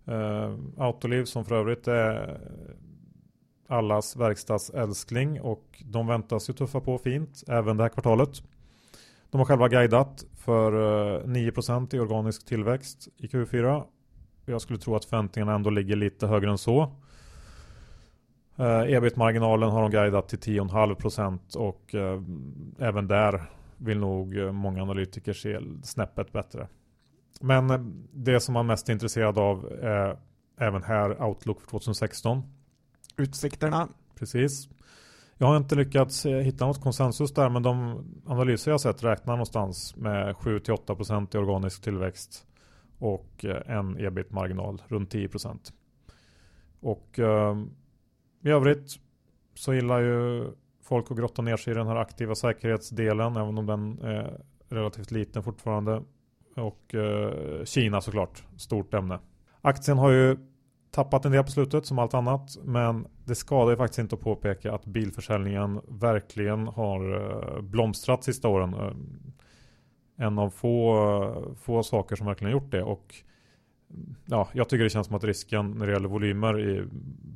Uh, 0.08 0.58
Autoliv 0.78 1.24
som 1.24 1.44
för 1.44 1.54
övrigt 1.54 1.88
är 1.88 2.40
allas 3.68 4.16
verkstadsälskling 4.16 5.40
och 5.40 5.82
de 5.84 6.06
väntas 6.06 6.50
ju 6.50 6.54
tuffa 6.54 6.80
på 6.80 6.98
fint 6.98 7.42
även 7.48 7.76
det 7.76 7.82
här 7.84 7.88
kvartalet. 7.88 8.42
De 9.36 9.40
har 9.40 9.46
själva 9.46 9.68
guidat 9.68 10.24
för 10.34 10.72
9% 11.22 11.94
eh, 11.94 11.98
i 11.98 12.00
organisk 12.00 12.46
tillväxt 12.46 13.08
i 13.16 13.26
Q4 13.26 13.82
jag 14.44 14.60
skulle 14.60 14.78
tro 14.78 14.96
att 14.96 15.04
förväntningarna 15.04 15.54
ändå 15.54 15.70
ligger 15.70 15.96
lite 15.96 16.26
högre 16.26 16.50
än 16.50 16.58
så. 16.58 16.82
Eh, 18.56 18.92
Ebit-marginalen 18.92 19.70
har 19.70 19.82
de 19.82 19.90
guidat 19.90 20.28
till 20.28 20.38
10,5% 20.38 21.56
och 21.56 21.94
eh, 21.94 22.22
även 22.78 23.08
där 23.08 23.42
vill 23.76 23.98
nog 23.98 24.54
många 24.54 24.82
analytiker 24.82 25.32
se 25.32 25.60
snäppet 25.82 26.32
bättre. 26.32 26.68
Men 27.40 27.94
det 28.12 28.40
som 28.40 28.52
man 28.52 28.66
mest 28.66 28.88
är 28.88 28.92
intresserad 28.92 29.38
av 29.38 29.72
är 29.82 30.18
även 30.58 30.82
här 30.82 31.22
Outlook 31.22 31.60
för 31.60 31.68
2016. 31.68 32.42
Utsikterna. 33.16 33.88
Precis. 34.18 34.68
Jag 35.38 35.46
har 35.46 35.56
inte 35.56 35.74
lyckats 35.74 36.26
eh, 36.26 36.38
hitta 36.38 36.66
något 36.66 36.80
konsensus 36.80 37.34
där 37.34 37.48
men 37.48 37.62
de 37.62 38.04
analyser 38.26 38.70
jag 38.70 38.80
sett 38.80 39.04
räknar 39.04 39.34
någonstans 39.34 39.96
med 39.96 40.34
7-8% 40.34 41.36
i 41.36 41.38
organisk 41.38 41.82
tillväxt 41.82 42.46
och 42.98 43.44
eh, 43.44 43.76
en 43.76 43.98
ebit-marginal 43.98 44.82
runt 44.88 45.14
10%. 45.14 45.72
Och 46.80 47.18
eh, 47.18 47.56
i 48.44 48.50
övrigt 48.50 48.90
så 49.54 49.74
gillar 49.74 50.00
ju 50.00 50.46
folk 50.82 51.10
att 51.10 51.16
grotta 51.16 51.42
ner 51.42 51.56
sig 51.56 51.70
i 51.70 51.76
den 51.76 51.86
här 51.86 51.96
aktiva 51.96 52.34
säkerhetsdelen 52.34 53.36
även 53.36 53.58
om 53.58 53.66
den 53.66 53.98
är 53.98 54.40
relativt 54.68 55.10
liten 55.10 55.42
fortfarande. 55.42 56.02
Och 56.56 56.94
eh, 56.94 57.64
Kina 57.64 58.00
såklart, 58.00 58.44
stort 58.56 58.94
ämne. 58.94 59.18
Aktien 59.60 59.98
har 59.98 60.10
ju 60.10 60.36
tappat 60.90 61.24
en 61.24 61.32
del 61.32 61.44
på 61.44 61.50
slutet 61.50 61.86
som 61.86 61.98
allt 61.98 62.14
annat 62.14 62.56
men 62.64 63.06
det 63.24 63.34
skadar 63.34 63.70
ju 63.70 63.76
faktiskt 63.76 63.98
inte 63.98 64.14
att 64.14 64.20
påpeka 64.20 64.72
att 64.72 64.84
bilförsäljningen 64.84 65.80
verkligen 65.88 66.66
har 66.66 67.14
eh, 67.14 67.60
blomstrat 67.62 68.24
sista 68.24 68.48
åren. 68.48 68.74
Eh, 68.74 68.92
en 70.26 70.38
av 70.38 70.50
få, 70.50 70.96
eh, 71.22 71.54
få 71.60 71.82
saker 71.82 72.16
som 72.16 72.26
verkligen 72.26 72.52
gjort 72.52 72.70
det. 72.70 72.82
Och 72.82 73.14
mm, 73.90 74.14
ja, 74.26 74.48
jag 74.52 74.68
tycker 74.68 74.84
det 74.84 74.90
känns 74.90 75.06
som 75.06 75.16
att 75.16 75.24
risken 75.24 75.70
när 75.70 75.86
det 75.86 75.92
gäller 75.92 76.08
volymer 76.08 76.60
i 76.60 76.84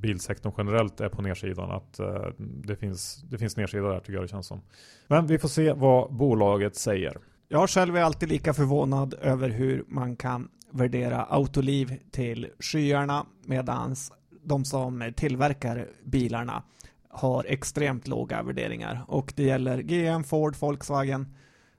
bilsektorn 0.00 0.52
generellt 0.58 1.00
är 1.00 1.08
på 1.08 1.22
nedsidan. 1.22 1.70
Att 1.70 2.00
det, 2.38 2.76
finns, 2.76 3.24
det 3.30 3.38
finns 3.38 3.56
nedsida 3.56 3.88
där 3.88 4.00
tycker 4.00 4.12
jag 4.12 4.22
det 4.24 4.28
känns 4.28 4.46
som. 4.46 4.60
Men 5.06 5.26
vi 5.26 5.38
får 5.38 5.48
se 5.48 5.72
vad 5.72 6.12
bolaget 6.12 6.76
säger. 6.76 7.16
Jag 7.48 7.70
själv 7.70 7.96
är 7.96 8.02
alltid 8.02 8.28
lika 8.28 8.54
förvånad 8.54 9.14
över 9.14 9.48
hur 9.48 9.84
man 9.88 10.16
kan 10.16 10.48
värdera 10.70 11.22
Autoliv 11.22 12.00
till 12.10 12.48
skyarna 12.58 13.26
medan 13.44 13.96
de 14.42 14.64
som 14.64 15.12
tillverkar 15.16 15.88
bilarna 16.04 16.62
har 17.08 17.44
extremt 17.48 18.08
låga 18.08 18.42
värderingar. 18.42 19.04
Och 19.08 19.32
det 19.36 19.42
gäller 19.42 19.82
GM, 19.82 20.24
Ford, 20.24 20.56
Volkswagen. 20.60 21.34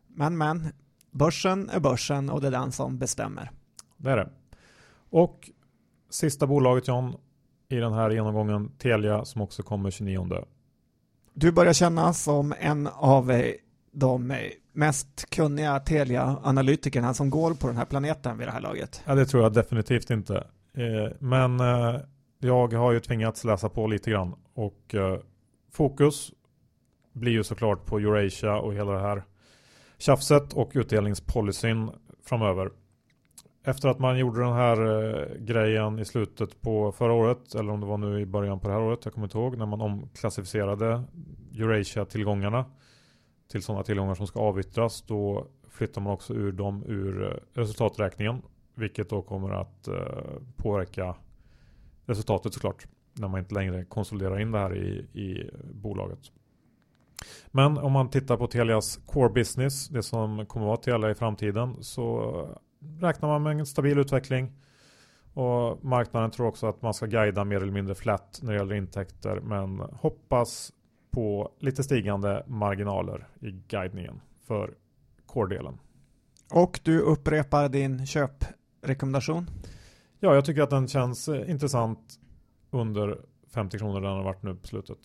Men 0.08 0.38
men, 0.38 0.74
Börsen 1.12 1.70
är 1.70 1.80
börsen 1.80 2.30
och 2.30 2.42
det 2.42 2.48
är 2.48 2.52
den 2.52 2.72
som 2.72 2.98
bestämmer. 2.98 3.52
Det 3.98 4.12
är 4.12 4.18
det. 4.18 4.30
Och 5.10 5.50
sista 6.10 6.48
bolaget 6.48 6.88
John, 6.88 7.16
i 7.70 7.76
den 7.76 7.94
här 7.94 8.10
genomgången 8.10 8.72
Telia 8.78 9.26
som 9.26 9.42
också 9.42 9.64
kommer 9.64 9.92
29. 9.92 10.46
Du 11.34 11.52
börjar 11.52 11.74
känna 11.74 12.14
som 12.14 12.54
en 12.60 12.88
av 12.88 13.42
de 13.92 14.34
mest 14.74 15.30
kunniga 15.30 15.80
Telia-analytikerna 15.80 17.14
som 17.14 17.30
går 17.30 17.54
på 17.54 17.68
den 17.68 17.78
här 17.78 17.86
planeten 17.86 18.38
vid 18.38 18.48
det 18.48 18.52
här 18.52 18.62
laget. 18.62 19.04
Ja, 19.06 19.16
det 19.16 19.26
tror 19.26 19.44
jag 19.44 19.54
definitivt 19.54 20.10
inte. 20.10 20.38
Eh, 20.74 21.12
men 21.20 21.60
eh, 21.60 22.00
jag 22.40 22.74
har 22.74 22.92
ju 22.92 23.00
tvingats 23.00 23.44
läsa 23.44 23.70
på 23.70 23.88
lite 23.88 24.12
grann 24.12 24.36
och 24.54 24.96
eh, 24.96 25.20
fokus 25.72 26.32
blir 27.14 27.32
ju 27.32 27.44
såklart 27.44 27.86
på 27.86 28.00
Eurasia 28.00 28.56
och 28.56 28.74
hela 28.74 28.92
det 28.92 29.02
här 29.02 29.24
tjafset 29.98 30.54
och 30.54 30.72
utdelningspolicyn 30.74 31.92
framöver. 32.26 32.72
Efter 33.64 33.90
att 33.90 34.00
man 34.00 34.20
gjorde 34.20 34.42
den 34.42 34.54
här 34.54 35.38
grejen 35.40 36.00
i 36.00 36.06
slutet 36.06 36.62
på 36.62 36.92
förra 36.92 37.14
året, 37.14 37.56
eller 37.56 37.74
om 37.74 37.80
det 37.80 37.86
var 37.86 37.98
nu 37.98 38.20
i 38.22 38.26
början 38.26 38.60
på 38.60 38.68
det 38.68 38.74
här 38.74 38.82
året, 38.82 39.00
jag 39.04 39.14
kommer 39.14 39.28
inte 39.28 39.38
ihåg, 39.38 39.58
när 39.58 39.66
man 39.66 39.82
omklassificerade 39.82 41.04
Eurasia-tillgångarna 41.54 42.66
till 43.52 43.64
sådana 43.64 43.84
tillgångar 43.84 44.16
som 44.16 44.28
ska 44.28 44.40
avyttras, 44.40 45.02
då 45.02 45.48
flyttar 45.70 46.02
man 46.02 46.14
också 46.14 46.34
ur 46.34 46.52
dem 46.52 46.84
ur 46.88 47.24
eh, 47.24 47.62
resultaträkningen, 47.62 48.42
vilket 48.76 49.10
då 49.10 49.22
kommer 49.22 49.50
att 49.50 49.88
eh, 49.88 49.96
påverka 50.56 51.16
resultatet 52.06 52.54
såklart, 52.54 52.88
när 53.14 53.28
man 53.28 53.40
inte 53.40 53.54
längre 53.54 53.86
konsoliderar 53.86 54.40
in 54.40 54.52
det 54.52 54.60
här 54.60 54.76
i, 54.76 54.90
i 55.22 55.50
bolaget. 55.74 56.20
Men 57.48 57.78
om 57.78 57.92
man 57.92 58.10
tittar 58.10 58.38
på 58.38 58.48
Telias 58.48 59.00
core 59.06 59.30
business, 59.30 59.88
det 59.88 60.04
som 60.04 60.46
kommer 60.46 60.66
att 60.66 60.68
vara 60.68 60.78
Telia 60.78 61.12
i 61.12 61.16
framtiden, 61.16 61.84
så 61.84 62.32
räknar 63.00 63.30
man 63.30 63.44
med 63.44 63.60
en 63.60 63.66
stabil 63.66 63.98
utveckling. 63.98 64.52
Och 65.34 65.86
marknaden 65.86 66.32
tror 66.32 66.48
också 66.48 66.68
att 66.68 66.82
man 66.82 66.94
ska 66.94 67.06
guida 67.06 67.44
mer 67.44 67.56
eller 67.56 67.72
mindre 67.72 67.96
flat 67.96 68.40
när 68.44 68.52
det 68.52 68.58
gäller 68.58 68.76
intäkter, 68.76 69.40
men 69.40 69.80
hoppas 69.80 70.72
på 71.12 71.52
lite 71.60 71.84
stigande 71.84 72.44
marginaler 72.48 73.28
i 73.40 73.52
guidningen 73.52 74.22
för 74.48 74.74
core-delen. 75.26 75.78
Och 76.52 76.80
du 76.84 77.00
upprepar 77.00 77.70
din 77.70 78.06
köprekommendation? 78.06 79.50
Ja, 80.20 80.36
jag 80.36 80.46
tycker 80.46 80.62
att 80.62 80.70
den 80.70 80.88
känns 80.88 81.28
eh, 81.28 81.50
intressant 81.50 82.20
under 82.72 83.18
50 83.54 83.78
kronor 83.78 84.02
den 84.02 84.12
har 84.12 84.24
varit 84.24 84.44
nu 84.44 84.56
på 84.56 84.68
slutet. 84.68 84.98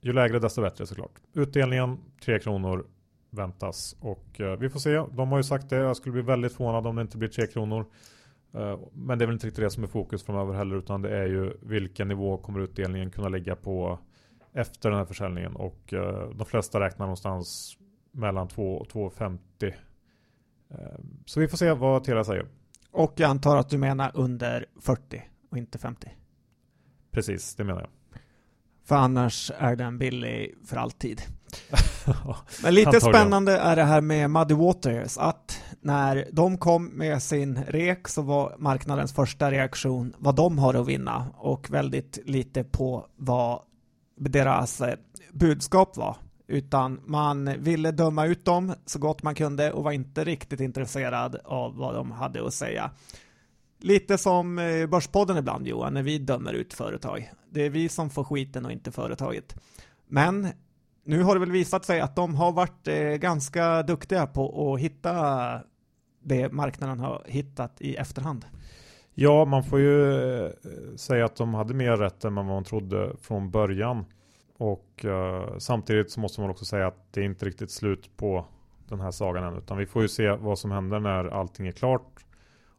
Ju 0.00 0.12
lägre 0.12 0.38
desto 0.38 0.62
bättre 0.62 0.86
såklart. 0.86 1.12
Utdelningen 1.34 1.98
3 2.24 2.38
kronor 2.38 2.86
väntas 3.30 3.96
och 4.00 4.40
uh, 4.40 4.56
vi 4.56 4.70
får 4.70 4.80
se. 4.80 5.02
De 5.16 5.28
har 5.28 5.38
ju 5.38 5.42
sagt 5.42 5.70
det. 5.70 5.76
Jag 5.76 5.96
skulle 5.96 6.12
bli 6.12 6.22
väldigt 6.22 6.52
förvånad 6.52 6.86
om 6.86 6.96
det 6.96 7.02
inte 7.02 7.18
blir 7.18 7.28
3 7.28 7.46
kronor. 7.46 7.86
Uh, 8.54 8.78
men 8.92 9.18
det 9.18 9.24
är 9.24 9.26
väl 9.26 9.34
inte 9.34 9.46
riktigt 9.46 9.64
det 9.64 9.70
som 9.70 9.82
är 9.82 9.88
fokus 9.88 10.22
framöver 10.22 10.54
heller 10.54 10.76
utan 10.76 11.02
det 11.02 11.16
är 11.16 11.26
ju 11.26 11.52
vilken 11.62 12.08
nivå 12.08 12.36
kommer 12.36 12.60
utdelningen 12.60 13.10
kunna 13.10 13.28
ligga 13.28 13.56
på 13.56 13.98
efter 14.56 14.90
den 14.90 14.98
här 14.98 15.06
försäljningen 15.06 15.56
och 15.56 15.92
uh, 15.92 16.30
de 16.34 16.46
flesta 16.46 16.80
räknar 16.80 17.06
någonstans 17.06 17.76
mellan 18.12 18.48
2 18.48 18.76
och 18.76 18.86
2,50. 18.86 19.74
Så 21.26 21.40
vi 21.40 21.48
får 21.48 21.56
se 21.56 21.72
vad 21.72 22.04
Telia 22.04 22.24
säger. 22.24 22.46
Och 22.90 23.12
jag 23.16 23.30
antar 23.30 23.56
att 23.56 23.68
du 23.68 23.78
menar 23.78 24.10
under 24.14 24.66
40 24.80 25.22
och 25.50 25.58
inte 25.58 25.78
50? 25.78 26.10
Precis, 27.10 27.54
det 27.54 27.64
menar 27.64 27.80
jag. 27.80 27.90
För 28.84 28.96
annars 28.96 29.52
är 29.58 29.76
den 29.76 29.98
billig 29.98 30.54
för 30.64 30.76
alltid. 30.76 31.22
Men 32.62 32.74
lite 32.74 33.00
spännande 33.00 33.58
är 33.58 33.76
det 33.76 33.84
här 33.84 34.00
med 34.00 34.30
Muddy 34.30 34.54
Waters, 34.54 35.18
att 35.18 35.62
när 35.80 36.28
de 36.32 36.58
kom 36.58 36.86
med 36.86 37.22
sin 37.22 37.64
rek 37.64 38.08
så 38.08 38.22
var 38.22 38.54
marknadens 38.58 39.12
första 39.12 39.50
reaktion 39.50 40.14
vad 40.18 40.34
de 40.34 40.58
har 40.58 40.74
att 40.74 40.88
vinna 40.88 41.26
och 41.36 41.70
väldigt 41.70 42.18
lite 42.24 42.64
på 42.64 43.06
vad 43.16 43.62
deras 44.16 44.80
eh, 44.80 44.98
budskap 45.32 45.96
var. 45.96 46.16
Utan 46.48 47.00
man 47.06 47.62
ville 47.62 47.90
döma 47.90 48.26
ut 48.26 48.44
dem 48.44 48.74
så 48.86 48.98
gott 48.98 49.22
man 49.22 49.34
kunde 49.34 49.72
och 49.72 49.84
var 49.84 49.92
inte 49.92 50.24
riktigt 50.24 50.60
intresserad 50.60 51.36
av 51.44 51.76
vad 51.76 51.94
de 51.94 52.10
hade 52.10 52.46
att 52.46 52.54
säga. 52.54 52.90
Lite 53.80 54.18
som 54.18 54.58
eh, 54.58 54.86
Börspodden 54.86 55.36
ibland 55.36 55.66
Johan, 55.66 55.94
när 55.94 56.02
vi 56.02 56.18
dömer 56.18 56.52
ut 56.52 56.74
företag. 56.74 57.32
Det 57.50 57.62
är 57.62 57.70
vi 57.70 57.88
som 57.88 58.10
får 58.10 58.24
skiten 58.24 58.66
och 58.66 58.72
inte 58.72 58.92
företaget. 58.92 59.56
Men 60.08 60.48
nu 61.04 61.22
har 61.22 61.34
det 61.34 61.40
väl 61.40 61.50
visat 61.50 61.84
sig 61.84 62.00
att 62.00 62.16
de 62.16 62.34
har 62.34 62.52
varit 62.52 62.88
eh, 62.88 62.96
ganska 62.96 63.82
duktiga 63.82 64.26
på 64.26 64.74
att 64.74 64.80
hitta 64.80 65.60
det 66.22 66.52
marknaden 66.52 67.00
har 67.00 67.22
hittat 67.26 67.80
i 67.80 67.94
efterhand. 67.96 68.44
Ja, 69.18 69.44
man 69.44 69.64
får 69.64 69.80
ju 69.80 70.14
eh, 70.44 70.50
säga 70.96 71.24
att 71.24 71.36
de 71.36 71.54
hade 71.54 71.74
mer 71.74 71.96
rätt 71.96 72.24
än 72.24 72.34
vad 72.34 72.44
man 72.44 72.64
trodde 72.64 73.16
från 73.20 73.50
början. 73.50 74.04
Och 74.58 75.04
uh, 75.04 75.58
samtidigt 75.58 76.10
så 76.10 76.20
måste 76.20 76.40
man 76.40 76.50
också 76.50 76.64
säga 76.64 76.86
att 76.86 77.12
det 77.12 77.20
är 77.20 77.24
inte 77.24 77.46
riktigt 77.46 77.70
slut 77.70 78.16
på 78.16 78.46
den 78.88 79.00
här 79.00 79.10
sagan 79.10 79.44
än. 79.44 79.58
Utan 79.58 79.78
vi 79.78 79.86
får 79.86 80.02
ju 80.02 80.08
se 80.08 80.30
vad 80.30 80.58
som 80.58 80.70
händer 80.70 81.00
när 81.00 81.24
allting 81.24 81.66
är 81.66 81.72
klart. 81.72 82.24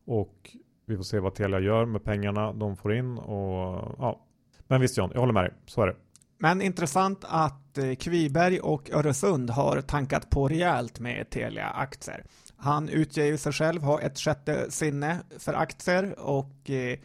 Och 0.06 0.56
vi 0.86 0.96
får 0.98 1.04
se 1.04 1.20
vad 1.20 1.36
Telia 1.36 1.60
gör 1.60 1.86
med 1.86 2.04
pengarna 2.04 2.54
de 2.54 2.78
får 2.78 2.94
in. 2.94 3.18
Och, 3.18 3.96
ja. 4.00 4.22
Men 4.68 4.82
visst 4.82 4.98
John, 4.98 5.12
jag 5.14 5.20
håller 5.20 5.34
med 5.34 5.44
dig. 5.44 5.54
Så 5.66 5.82
är 5.82 5.88
det. 5.88 5.96
Men 6.38 6.62
intressant 6.62 7.26
att 7.28 7.78
eh, 7.78 7.96
Kviberg 7.96 8.60
och 8.60 8.90
Öresund 8.94 9.50
har 9.50 9.82
tankat 9.82 10.30
på 10.30 10.48
rejält 10.48 11.00
med 11.00 11.30
Telia-aktier. 11.30 12.24
Han 12.58 12.90
utger 12.90 13.26
ju 13.26 13.38
sig 13.38 13.52
själv 13.52 13.82
ha 13.82 14.02
ett 14.02 14.20
sjätte 14.20 14.72
sinne 14.72 15.18
för 15.40 15.54
aktier 15.54 16.20
och 16.20 16.70
eh, 16.70 17.00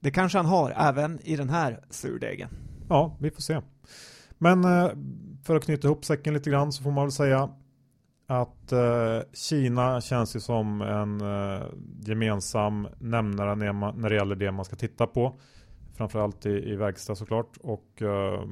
det 0.00 0.10
kanske 0.10 0.38
han 0.38 0.46
har 0.46 0.70
även 0.70 1.20
i 1.20 1.36
den 1.36 1.50
här 1.50 1.80
surdegen. 1.90 2.48
Ja, 2.88 3.16
vi 3.20 3.30
får 3.30 3.42
se. 3.42 3.60
Men 4.38 4.64
eh, 4.64 4.90
för 5.44 5.56
att 5.56 5.64
knyta 5.64 5.88
ihop 5.88 6.04
säcken 6.04 6.34
lite 6.34 6.50
grann 6.50 6.72
så 6.72 6.82
får 6.82 6.90
man 6.90 7.04
väl 7.04 7.12
säga 7.12 7.50
att 8.26 8.72
eh, 8.72 9.20
Kina 9.32 10.00
känns 10.00 10.36
ju 10.36 10.40
som 10.40 10.80
en 10.80 11.20
eh, 11.20 11.66
gemensam 12.00 12.88
nämnare 12.98 13.54
när, 13.54 13.72
man, 13.72 14.00
när 14.00 14.08
det 14.08 14.14
gäller 14.14 14.36
det 14.36 14.52
man 14.52 14.64
ska 14.64 14.76
titta 14.76 15.06
på. 15.06 15.34
Framförallt 15.96 16.46
i, 16.46 16.72
i 16.72 16.76
verkstad 16.76 17.14
såklart. 17.14 17.56
Och 17.62 18.02
eh, 18.02 18.44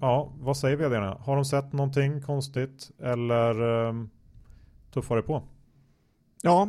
ja, 0.00 0.32
vad 0.40 0.56
säger 0.56 0.76
vdarna? 0.76 1.16
Har 1.20 1.36
de 1.36 1.44
sett 1.44 1.72
någonting 1.72 2.22
konstigt 2.22 2.90
eller 2.98 3.86
eh, 3.88 3.94
tuffar 4.92 5.16
det 5.16 5.22
på? 5.22 5.42
Ja, 6.42 6.68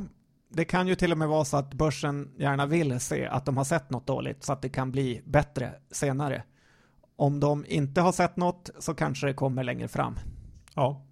det 0.50 0.66
kan 0.66 0.88
ju 0.88 0.96
till 0.96 1.12
och 1.12 1.18
med 1.18 1.28
vara 1.28 1.46
så 1.46 1.58
att 1.58 1.74
börsen 1.74 2.32
gärna 2.38 2.66
vill 2.66 3.00
se 3.00 3.26
att 3.26 3.46
de 3.46 3.58
har 3.58 3.64
sett 3.64 3.90
något 3.90 4.08
dåligt 4.08 4.44
så 4.44 4.54
att 4.54 4.62
det 4.62 4.70
kan 4.70 4.92
bli 4.92 5.22
bättre 5.26 5.74
senare. 5.92 6.44
Om 7.16 7.40
de 7.40 7.66
inte 7.68 8.02
har 8.02 8.12
sett 8.12 8.38
något 8.38 8.70
så 8.80 8.94
kanske 8.94 9.28
det 9.28 9.34
kommer 9.34 9.64
längre 9.64 9.88
fram. 9.88 10.16
Ja, 10.76 11.06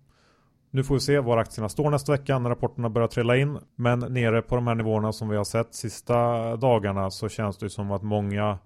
nu 0.71 0.83
får 0.83 0.95
vi 0.95 1.01
se 1.01 1.19
var 1.19 1.37
aktierna 1.37 1.69
står 1.69 1.89
nästa 1.89 2.11
vecka 2.11 2.39
när 2.39 2.49
rapporterna 2.49 2.89
börjar 2.89 3.07
trilla 3.07 3.37
in. 3.37 3.57
Men 3.75 3.99
nere 3.99 4.41
på 4.41 4.55
de 4.55 4.67
här 4.67 4.75
nivåerna 4.75 5.13
som 5.13 5.29
vi 5.29 5.37
har 5.37 5.43
sett 5.43 5.75
sista 5.75 6.15
dagarna 6.55 7.11
så 7.11 7.29
känns 7.29 7.57
det 7.57 7.69
som 7.69 7.91
att 7.91 8.03
många 8.03 8.57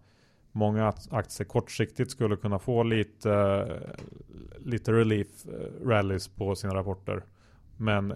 Många 0.52 0.94
aktier 1.12 1.48
kortsiktigt 1.48 2.12
skulle 2.12 2.36
kunna 2.36 2.60
få 2.60 2.84
lite, 2.84 3.66
lite 4.60 4.92
relief 4.92 5.28
eh, 5.46 5.88
rallies 5.88 6.28
på 6.28 6.56
sina 6.56 6.74
rapporter. 6.74 7.24
Men 7.78 8.14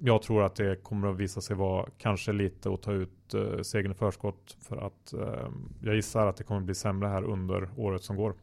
jag 0.00 0.22
tror 0.22 0.42
att 0.42 0.54
det 0.56 0.82
kommer 0.82 1.08
att 1.08 1.16
visa 1.16 1.40
sig 1.40 1.56
vara 1.56 1.86
kanske 1.98 2.32
lite 2.32 2.72
att 2.72 2.82
ta 2.82 2.92
ut 2.92 3.34
eh, 3.34 3.62
segern 3.62 3.92
i 3.92 3.94
förskott. 3.94 4.56
För 4.60 4.76
att 4.76 5.12
eh, 5.12 5.50
jag 5.82 5.94
gissar 5.94 6.26
att 6.26 6.36
det 6.36 6.44
kommer 6.44 6.60
bli 6.60 6.74
sämre 6.74 7.08
här 7.08 7.24
under 7.24 7.68
året 7.76 8.02
som 8.02 8.16
går. 8.16 8.34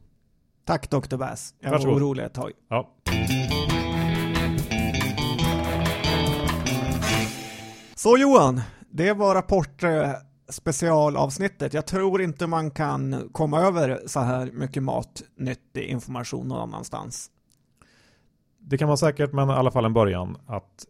Tack 0.64 0.90
Dr. 0.90 1.16
Bass. 1.16 1.54
Jag 1.60 1.70
Varsågod. 1.70 1.94
var 1.94 2.00
orolig 2.00 2.24
ett 2.24 2.34
tag. 2.34 2.50
Ja. 2.68 2.90
Så 7.94 8.16
Johan, 8.18 8.60
det 8.90 9.12
var 9.12 9.34
rapport 9.34 9.82
eh, 9.82 10.10
specialavsnittet. 10.48 11.74
Jag 11.74 11.86
tror 11.86 12.22
inte 12.22 12.46
man 12.46 12.70
kan 12.70 13.28
komma 13.32 13.60
över 13.60 14.00
så 14.06 14.20
här 14.20 14.50
mycket 14.52 14.82
matnyttig 14.82 15.84
information 15.84 16.48
någon 16.48 16.60
annanstans. 16.60 17.30
Det 18.58 18.78
kan 18.78 18.88
man 18.88 18.98
säkert, 18.98 19.32
men 19.32 19.50
i 19.50 19.52
alla 19.52 19.70
fall 19.70 19.84
en 19.84 19.92
början 19.92 20.36
att 20.46 20.86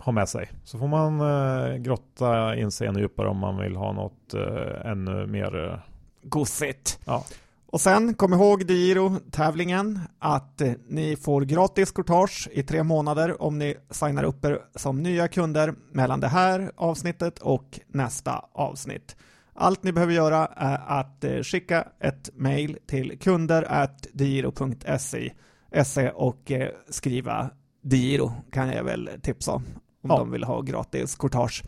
ha 0.00 0.12
med 0.12 0.28
sig. 0.28 0.50
Så 0.64 0.78
får 0.78 0.88
man 0.88 1.20
eh, 1.20 1.76
grotta 1.76 2.56
in 2.56 2.70
sig 2.70 2.86
ännu 2.86 3.00
djupare 3.00 3.28
om 3.28 3.38
man 3.38 3.58
vill 3.58 3.76
ha 3.76 3.92
något 3.92 4.34
eh, 4.34 4.90
ännu 4.90 5.26
mer 5.26 5.66
eh... 5.66 5.78
gossigt. 6.22 6.98
Ja. 7.04 7.24
Och 7.70 7.80
sen 7.80 8.14
kom 8.14 8.32
ihåg 8.32 8.70
Giro-tävlingen 8.70 10.00
att 10.18 10.60
eh, 10.60 10.72
ni 10.88 11.16
får 11.16 11.42
gratis 11.42 11.92
courtage 11.92 12.48
i 12.52 12.62
tre 12.62 12.82
månader 12.82 13.42
om 13.42 13.58
ni 13.58 13.74
signar 13.90 14.24
upp 14.24 14.44
er 14.44 14.60
som 14.74 15.02
nya 15.02 15.28
kunder 15.28 15.74
mellan 15.92 16.20
det 16.20 16.28
här 16.28 16.72
avsnittet 16.76 17.38
och 17.38 17.80
nästa 17.88 18.44
avsnitt. 18.52 19.16
Allt 19.54 19.82
ni 19.82 19.92
behöver 19.92 20.12
göra 20.12 20.46
är 20.56 21.00
att 21.00 21.24
eh, 21.24 21.42
skicka 21.42 21.88
ett 22.00 22.30
mail 22.34 22.78
till 22.86 23.18
kunder.digiro.se 23.18 25.32
e 25.70 26.10
och 26.14 26.50
eh, 26.50 26.68
skriva 26.88 27.50
Digiro 27.88 28.32
kan 28.52 28.68
jag 28.68 28.84
väl 28.84 29.10
tipsa 29.22 29.52
om 29.52 29.62
om 30.02 30.10
ja. 30.10 30.18
de 30.18 30.30
vill 30.30 30.44
ha 30.44 30.60
gratis 30.60 31.14
courtage. 31.14 31.62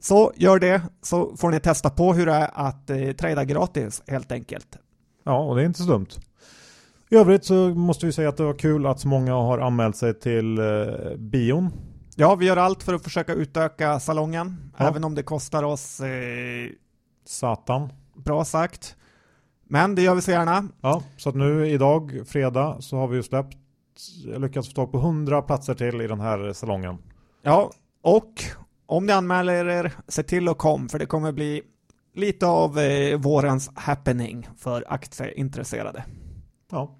Så 0.00 0.32
gör 0.36 0.58
det 0.58 0.82
så 1.02 1.36
får 1.36 1.50
ni 1.50 1.60
testa 1.60 1.90
på 1.90 2.12
hur 2.14 2.26
det 2.26 2.32
är 2.32 2.50
att 2.54 2.90
eh, 2.90 3.12
trada 3.12 3.44
gratis 3.44 4.02
helt 4.06 4.32
enkelt. 4.32 4.78
Ja, 5.24 5.38
och 5.38 5.56
det 5.56 5.62
är 5.62 5.66
inte 5.66 5.82
så 5.82 5.88
dumt. 5.88 6.06
I 7.10 7.16
övrigt 7.16 7.44
så 7.44 7.54
måste 7.68 8.06
vi 8.06 8.12
säga 8.12 8.28
att 8.28 8.36
det 8.36 8.42
var 8.44 8.54
kul 8.58 8.86
att 8.86 9.00
så 9.00 9.08
många 9.08 9.34
har 9.34 9.58
anmält 9.58 9.96
sig 9.96 10.14
till 10.20 10.58
eh, 10.58 10.64
bion. 11.18 11.70
Ja, 12.16 12.34
vi 12.34 12.46
gör 12.46 12.56
allt 12.56 12.82
för 12.82 12.94
att 12.94 13.04
försöka 13.04 13.32
utöka 13.34 14.00
salongen, 14.00 14.70
Ja. 14.78 14.88
även 14.88 15.04
om 15.04 15.14
det 15.14 15.22
kostar 15.22 15.62
oss 15.62 16.00
eh, 16.00 16.08
Satan. 17.26 17.92
bra 18.14 18.44
sagt. 18.44 18.96
Men 19.68 19.94
det 19.94 20.02
gör 20.02 20.14
vi 20.14 20.20
så 20.22 20.30
gärna. 20.30 20.68
Ja, 20.80 21.02
så 21.16 21.28
att 21.28 21.34
nu 21.34 21.68
idag, 21.68 22.20
fredag, 22.26 22.76
så 22.80 22.96
har 22.96 23.08
vi 23.08 23.16
ju 23.16 23.22
släppt, 23.22 23.56
lyckats 24.38 24.68
få 24.68 24.74
tag 24.74 24.92
på 24.92 24.98
100 24.98 25.42
platser 25.42 25.74
till 25.74 26.00
i 26.00 26.06
den 26.06 26.20
här 26.20 26.52
salongen. 26.52 26.98
Ja, 27.42 27.70
och 28.02 28.32
om 28.86 29.06
ni 29.06 29.12
anmäler 29.12 29.66
er, 29.66 29.92
se 30.08 30.22
till 30.22 30.48
att 30.48 30.58
kom, 30.58 30.88
för 30.88 30.98
det 30.98 31.06
kommer 31.06 31.32
bli 31.32 31.62
lite 32.14 32.46
av 32.46 32.78
eh, 32.78 33.18
vårens 33.18 33.70
happening 33.74 34.48
för 34.56 34.84
aktieintresserade. 34.88 36.04
Ja. 36.70 36.96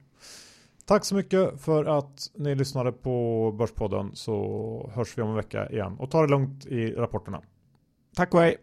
Tack 0.85 1.05
så 1.05 1.15
mycket 1.15 1.61
för 1.61 1.85
att 1.85 2.31
ni 2.35 2.55
lyssnade 2.55 2.93
på 2.93 3.53
Börspodden 3.59 4.11
så 4.15 4.91
hörs 4.95 5.19
vi 5.19 5.23
om 5.23 5.29
en 5.29 5.37
vecka 5.37 5.71
igen. 5.71 5.97
Och 5.99 6.11
ta 6.11 6.23
det 6.23 6.29
lugnt 6.29 6.67
i 6.67 6.93
rapporterna. 6.93 7.43
Tack 8.17 8.35
och 8.35 8.41
hej! 8.41 8.57